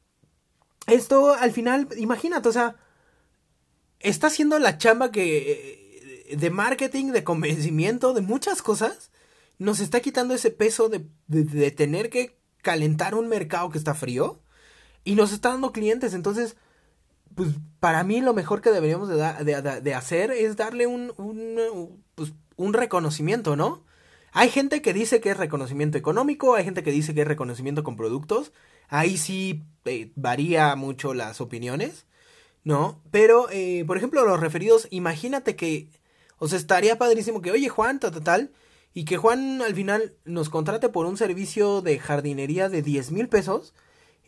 esto 0.86 1.34
al 1.34 1.52
final, 1.52 1.88
imagínate, 1.96 2.48
o 2.48 2.52
sea, 2.52 2.76
está 4.00 4.28
haciendo 4.28 4.58
la 4.58 4.78
chamba 4.78 5.10
que 5.10 5.86
eh, 6.30 6.36
de 6.36 6.50
marketing, 6.50 7.12
de 7.12 7.24
convencimiento, 7.24 8.14
de 8.14 8.22
muchas 8.22 8.62
cosas, 8.62 9.10
nos 9.58 9.80
está 9.80 10.00
quitando 10.00 10.34
ese 10.34 10.50
peso 10.50 10.88
de, 10.88 11.06
de, 11.28 11.70
tener 11.70 12.10
que 12.10 12.38
calentar 12.62 13.14
un 13.14 13.28
mercado 13.28 13.70
que 13.70 13.78
está 13.78 13.94
frío 13.94 14.42
y 15.04 15.14
nos 15.14 15.32
está 15.32 15.50
dando 15.50 15.72
clientes. 15.72 16.14
Entonces, 16.14 16.56
pues 17.34 17.50
para 17.80 18.04
mí 18.04 18.20
lo 18.20 18.34
mejor 18.34 18.60
que 18.60 18.70
deberíamos 18.70 19.08
de, 19.08 19.80
de 19.82 19.94
hacer 19.94 20.30
es 20.30 20.56
darle 20.56 20.86
un, 20.86 21.12
un, 21.16 22.02
pues, 22.14 22.32
un 22.56 22.72
reconocimiento, 22.74 23.56
¿no? 23.56 23.85
Hay 24.38 24.50
gente 24.50 24.82
que 24.82 24.92
dice 24.92 25.20
que 25.20 25.30
es 25.30 25.36
reconocimiento 25.36 25.96
económico, 25.96 26.54
hay 26.54 26.64
gente 26.64 26.82
que 26.82 26.90
dice 26.90 27.14
que 27.14 27.22
es 27.22 27.26
reconocimiento 27.26 27.82
con 27.82 27.96
productos. 27.96 28.52
Ahí 28.88 29.16
sí 29.16 29.64
eh, 29.86 30.12
varía 30.14 30.76
mucho 30.76 31.14
las 31.14 31.40
opiniones. 31.40 32.06
¿no? 32.66 33.00
Pero, 33.12 33.48
eh, 33.52 33.84
por 33.86 33.96
ejemplo, 33.96 34.26
los 34.26 34.40
referidos, 34.40 34.88
imagínate 34.90 35.54
que, 35.54 35.88
o 36.38 36.48
sea, 36.48 36.58
estaría 36.58 36.98
padrísimo 36.98 37.40
que, 37.40 37.52
oye, 37.52 37.68
Juan, 37.68 38.00
tal, 38.00 38.10
tal, 38.10 38.24
tal, 38.24 38.52
y 38.92 39.04
que 39.04 39.16
Juan 39.18 39.62
al 39.62 39.72
final 39.72 40.16
nos 40.24 40.50
contrate 40.50 40.88
por 40.88 41.06
un 41.06 41.16
servicio 41.16 41.80
de 41.80 42.00
jardinería 42.00 42.68
de 42.68 42.82
10 42.82 43.12
mil 43.12 43.28
pesos, 43.28 43.72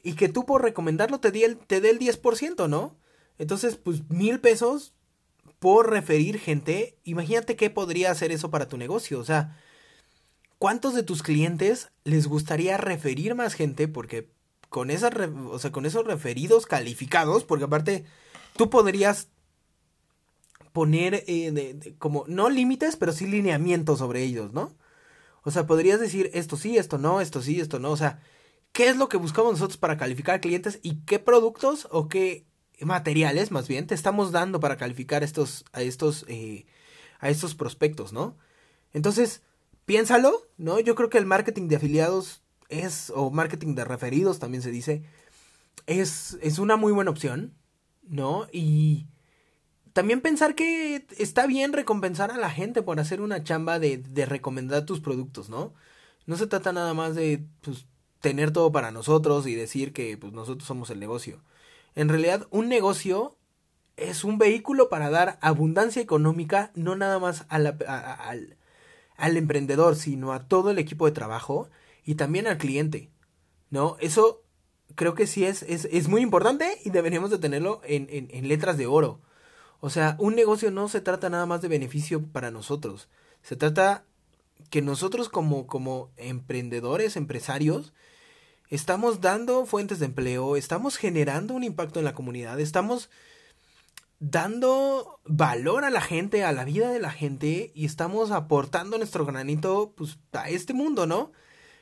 y 0.05 0.13
que 0.15 0.29
tú 0.29 0.47
por 0.47 0.63
recomendarlo 0.63 1.19
te 1.19 1.33
dé 1.33 1.47
el, 1.47 1.59
te 1.59 1.81
dé 1.81 1.91
el 1.91 1.99
10%, 1.99 2.69
¿no? 2.69 2.97
Entonces, 3.39 3.75
pues, 3.75 4.09
mil 4.09 4.39
pesos 4.39 4.95
por 5.59 5.91
referir 5.91 6.39
gente, 6.39 6.97
imagínate 7.03 7.57
qué 7.57 7.71
podría 7.71 8.13
hacer 8.13 8.31
eso 8.31 8.53
para 8.53 8.69
tu 8.69 8.77
negocio, 8.77 9.19
o 9.19 9.25
sea, 9.25 9.59
¿cuántos 10.59 10.95
de 10.95 11.03
tus 11.03 11.23
clientes 11.23 11.91
les 12.05 12.27
gustaría 12.27 12.77
referir 12.77 13.35
más 13.35 13.55
gente? 13.55 13.89
Porque 13.89 14.31
con 14.69 14.91
esas, 14.91 15.13
o 15.51 15.59
sea, 15.59 15.73
con 15.73 15.87
esos 15.87 16.07
referidos 16.07 16.67
calificados, 16.67 17.45
porque 17.45 17.65
aparte 17.65 18.05
tú 18.57 18.71
podrías 18.71 19.29
poner 20.73 21.25
eh, 21.27 21.95
como, 21.99 22.25
no 22.29 22.51
límites, 22.51 22.97
pero 22.97 23.13
sí 23.13 23.27
lineamientos 23.27 23.99
sobre 23.99 24.23
ellos, 24.23 24.53
¿no? 24.53 24.77
O 25.43 25.51
sea, 25.51 25.67
podrías 25.67 26.01
decir 26.01 26.31
esto 26.35 26.57
sí, 26.57 26.77
esto 26.77 26.99
no, 26.99 27.21
esto 27.21 27.43
sí, 27.43 27.61
esto 27.61 27.79
no. 27.79 27.91
O 27.91 27.97
sea, 27.97 28.21
¿qué 28.73 28.89
es 28.89 28.97
lo 28.97 29.09
que 29.09 29.17
buscamos 29.17 29.53
nosotros 29.53 29.79
para 29.79 29.97
calificar 29.97 30.41
clientes 30.41 30.79
y 30.83 30.97
qué 31.07 31.19
productos 31.19 31.89
o 31.91 32.09
qué 32.09 32.47
materiales, 32.81 33.51
más 33.51 33.67
bien, 33.69 33.87
te 33.87 33.95
estamos 33.95 34.33
dando 34.33 34.61
para 34.61 34.77
calificar 34.77 35.25
estos, 35.25 35.65
a 35.73 35.83
estos, 35.83 36.25
eh, 36.29 36.67
a 37.19 37.29
estos 37.29 37.55
prospectos, 37.55 38.13
¿no? 38.13 38.37
Entonces, 38.93 39.43
piénsalo, 39.89 40.47
¿no? 40.57 40.79
Yo 40.79 40.95
creo 40.95 41.11
que 41.11 41.19
el 41.19 41.27
marketing 41.27 41.67
de 41.67 41.77
afiliados 41.77 42.45
es, 42.69 43.11
o 43.17 43.33
marketing 43.33 43.75
de 43.75 43.85
referidos 43.85 44.39
también 44.39 44.63
se 44.63 44.71
dice, 44.71 45.03
es, 45.87 46.39
es 46.41 46.61
una 46.61 46.77
muy 46.77 46.93
buena 46.93 47.11
opción. 47.11 47.59
¿no? 48.09 48.49
Y 48.53 49.07
también 49.93 50.21
pensar 50.21 50.55
que 50.55 51.07
está 51.19 51.47
bien 51.47 51.73
recompensar 51.73 52.31
a 52.31 52.37
la 52.37 52.51
gente 52.51 52.83
por 52.83 53.01
hacer 53.01 53.21
una 53.21 53.45
chamba 53.45 53.79
de, 53.79 53.99
de 53.99 54.27
recomendar 54.27 54.85
tus 54.87 55.01
productos, 55.01 55.49
¿no? 55.49 55.75
No 56.27 56.37
se 56.37 56.47
trata 56.47 56.73
nada 56.73 56.95
más 56.95 57.15
de 57.15 57.45
pues, 57.63 57.87
tener 58.21 58.53
todo 58.53 58.71
para 58.73 58.91
nosotros 58.91 59.47
y 59.47 59.55
decir 59.55 59.93
que 59.93 60.17
pues, 60.17 60.33
nosotros 60.33 60.67
somos 60.67 60.91
el 60.91 61.01
negocio. 61.01 61.43
En 61.95 62.09
realidad, 62.09 62.47
un 62.51 62.69
negocio 62.69 63.37
es 63.97 64.25
un 64.25 64.39
vehículo 64.39 64.89
para 64.89 65.11
dar 65.11 65.39
abundancia 65.41 66.03
económica, 66.03 66.71
no 66.75 66.97
nada 66.97 67.19
más 67.19 67.47
a 67.49 67.59
la, 67.59 67.71
al, 67.71 68.58
al 69.19 69.37
emprendedor, 69.37 69.97
sino 69.97 70.33
a 70.33 70.49
todo 70.49 70.71
el 70.71 70.79
equipo 70.79 71.05
de 71.05 71.13
trabajo 71.13 71.69
y 72.05 72.15
también 72.15 72.47
al 72.47 72.57
cliente, 72.57 73.11
¿no? 73.69 73.97
Eso 74.01 74.43
creo 74.95 75.15
que 75.15 75.27
sí 75.27 75.45
es, 75.45 75.63
es, 75.65 75.87
es 75.91 76.09
muy 76.09 76.23
importante 76.23 76.79
y 76.85 76.91
deberíamos 76.91 77.31
de 77.31 77.39
tenerlo 77.39 77.83
en, 77.85 78.07
en, 78.11 78.29
en, 78.31 78.49
letras 78.49 78.79
de 78.79 78.87
oro. 78.87 79.21
O 79.81 79.91
sea, 79.91 80.17
un 80.19 80.35
negocio 80.35 80.71
no 80.71 80.89
se 80.89 81.01
trata 81.01 81.29
nada 81.29 81.47
más 81.47 81.61
de 81.61 81.69
beneficio 81.69 82.25
para 82.27 82.51
nosotros. 82.51 83.09
Se 83.43 83.57
trata 83.57 84.05
que 84.71 84.83
nosotros 84.83 85.29
como, 85.29 85.67
como 85.67 86.11
emprendedores, 86.17 87.17
empresarios, 87.17 87.93
estamos 88.71 89.21
dando 89.21 89.67
fuentes 89.67 89.99
de 89.99 90.07
empleo, 90.07 90.57
estamos 90.57 90.97
generando 90.97 91.55
un 91.55 91.65
impacto 91.65 91.99
en 91.99 92.05
la 92.05 92.15
comunidad, 92.15 92.61
estamos 92.61 93.11
dando 94.21 95.21
valor 95.25 95.85
a 95.85 95.91
la 95.91 96.01
gente, 96.01 96.45
a 96.45 96.53
la 96.53 96.65
vida 96.65 96.91
de 96.91 96.99
la 96.99 97.11
gente 97.11 97.71
y 97.75 97.85
estamos 97.85 98.31
aportando 98.31 98.99
nuestro 98.99 99.25
granito 99.25 99.93
pues, 99.97 100.19
a 100.33 100.49
este 100.49 100.73
mundo, 100.73 101.07
¿no? 101.07 101.33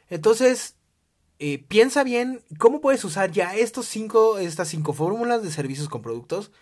Entonces, 0.08 0.76
eh, 1.38 1.64
piensa 1.66 2.04
bien 2.04 2.42
cómo 2.58 2.80
puedes 2.80 3.04
usar 3.04 3.30
ya 3.30 3.54
estos 3.54 3.86
cinco, 3.86 4.38
estas 4.38 4.68
cinco 4.68 4.92
fórmulas 4.92 5.42
de 5.42 5.50
servicios 5.50 5.88
con 5.88 6.02
productos, 6.02 6.52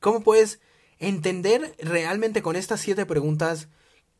cómo 0.00 0.20
puedes 0.22 0.60
entender 0.98 1.74
realmente 1.78 2.42
con 2.42 2.56
estas 2.56 2.80
siete 2.80 3.04
preguntas 3.06 3.68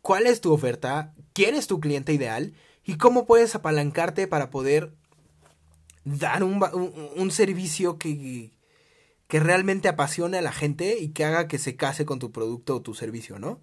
cuál 0.03 0.27
es 0.27 0.41
tu 0.41 0.53
oferta, 0.53 1.15
quién 1.33 1.55
es 1.55 1.67
tu 1.67 1.81
cliente 1.81 2.13
ideal 2.13 2.55
y 2.85 2.97
cómo 2.97 3.27
puedes 3.27 3.55
apalancarte 3.55 4.27
para 4.27 4.51
poder 4.51 4.93
dar 6.05 6.45
un, 6.45 6.63
un 7.17 7.31
servicio 7.31 7.99
que, 7.99 8.54
que 9.29 9.41
realmente 9.41 9.89
apasione 9.89 10.39
a 10.39 10.43
la 10.43 10.53
gente 10.53 10.99
y 10.99 11.09
que 11.09 11.25
haga 11.25 11.49
que 11.49 11.59
se 11.59 11.77
case 11.77 12.05
con 12.05 12.19
tu 12.19 12.31
producto 12.31 12.77
o 12.77 12.83
tu 12.83 12.95
servicio, 12.95 13.39
¿no? 13.39 13.61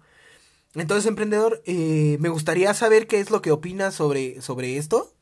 Entonces, 0.74 1.06
emprendedor, 1.06 1.62
eh, 1.66 2.16
me 2.20 2.30
gustaría 2.30 2.72
saber 2.74 3.06
qué 3.06 3.20
es 3.20 3.30
lo 3.30 3.42
que 3.42 3.52
opinas 3.52 3.94
sobre, 3.94 4.40
sobre 4.40 4.78
esto, 4.78 5.12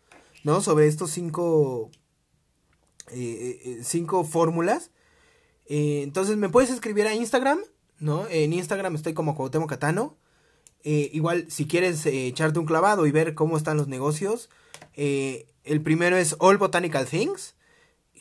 ¿no? 0.45 0.61
Sobre 0.61 0.87
estos 0.87 1.11
cinco, 1.11 1.91
eh, 3.11 3.61
eh, 3.65 3.81
cinco 3.83 4.25
fórmulas. 4.25 4.91
entonces, 5.67 6.37
me 6.37 6.49
puedes 6.49 6.71
escribir 6.71 7.07
a 7.07 7.15
Instagram, 7.15 7.61
¿no? 7.99 8.27
En 8.29 8.53
Instagram 8.53 8.95
estoy 8.95 9.13
como 9.15 9.35
Cuauhtémoc 9.37 9.69
Catano. 9.69 10.17
igual, 10.83 11.47
si 11.51 11.67
quieres 11.67 12.07
echarte 12.07 12.59
un 12.59 12.67
clavado 12.67 13.07
y 13.07 13.13
ver 13.13 13.35
cómo 13.35 13.57
están 13.57 13.77
los 13.77 13.89
negocios, 13.89 14.49
el 14.95 15.83
primero 15.83 16.17
es 16.17 16.37
All 16.39 16.59
Botanical 16.59 17.07
Things 17.07 17.55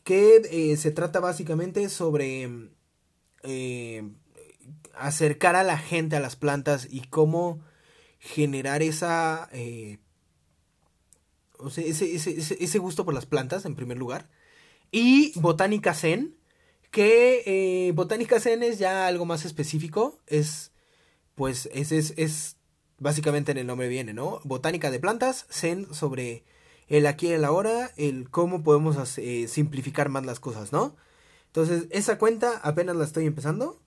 que 0.03 0.41
eh, 0.51 0.77
se 0.77 0.91
trata 0.91 1.19
básicamente 1.19 1.89
sobre 1.89 2.69
eh, 3.43 4.09
acercar 4.93 5.55
a 5.55 5.63
la 5.63 5.77
gente 5.77 6.15
a 6.15 6.19
las 6.19 6.35
plantas 6.35 6.87
y 6.89 7.01
cómo 7.01 7.63
generar 8.19 8.81
esa, 8.81 9.49
eh, 9.51 9.99
o 11.57 11.69
sea, 11.69 11.85
ese, 11.85 12.13
ese, 12.15 12.79
gusto 12.79 13.05
por 13.05 13.13
las 13.13 13.25
plantas 13.25 13.65
en 13.65 13.75
primer 13.75 13.97
lugar. 13.97 14.29
Y 14.91 15.37
Botánica 15.39 15.93
Zen, 15.93 16.35
que 16.91 17.91
Botánica 17.95 18.39
Zen 18.39 18.63
es 18.63 18.79
ya 18.79 19.07
algo 19.07 19.25
más 19.25 19.45
específico, 19.45 20.19
es 20.27 20.71
pues 21.35 21.69
es, 21.71 21.93
es, 21.93 22.13
es 22.17 22.57
básicamente 22.97 23.53
en 23.53 23.59
el 23.59 23.67
nombre 23.67 23.87
viene, 23.87 24.13
¿no? 24.13 24.41
Botánica 24.43 24.91
de 24.91 24.99
plantas, 24.99 25.45
Zen 25.49 25.93
sobre 25.93 26.43
el 26.89 27.05
aquí 27.05 27.27
y 27.27 27.31
el 27.31 27.45
ahora, 27.45 27.91
el 27.97 28.29
cómo 28.29 28.63
podemos 28.63 29.17
eh, 29.17 29.47
simplificar 29.47 30.09
más 30.09 30.25
las 30.25 30.39
cosas, 30.39 30.71
¿no? 30.73 30.95
Entonces, 31.47 31.87
esa 31.91 32.17
cuenta 32.17 32.57
apenas 32.63 32.95
la 32.95 33.05
estoy 33.05 33.25
empezando. 33.25 33.79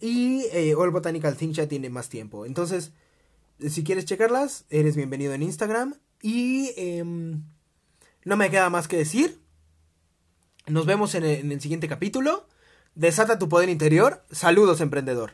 Y 0.00 0.44
eh, 0.52 0.74
All 0.74 0.90
Botanical 0.90 1.36
Things 1.36 1.56
ya 1.56 1.68
tiene 1.68 1.90
más 1.90 2.08
tiempo. 2.08 2.46
Entonces, 2.46 2.92
si 3.66 3.84
quieres 3.84 4.04
checarlas, 4.04 4.64
eres 4.70 4.96
bienvenido 4.96 5.34
en 5.34 5.42
Instagram. 5.42 5.94
Y 6.22 6.72
em, 6.76 7.42
no 8.24 8.36
me 8.36 8.50
queda 8.50 8.70
más 8.70 8.88
que 8.88 8.96
decir. 8.96 9.40
Nos 10.66 10.86
vemos 10.86 11.14
en 11.14 11.24
el 11.24 11.60
siguiente 11.60 11.88
capítulo. 11.88 12.46
Desata 12.94 13.38
tu 13.38 13.48
poder 13.48 13.68
interior. 13.68 14.24
Saludos, 14.30 14.80
emprendedor. 14.80 15.32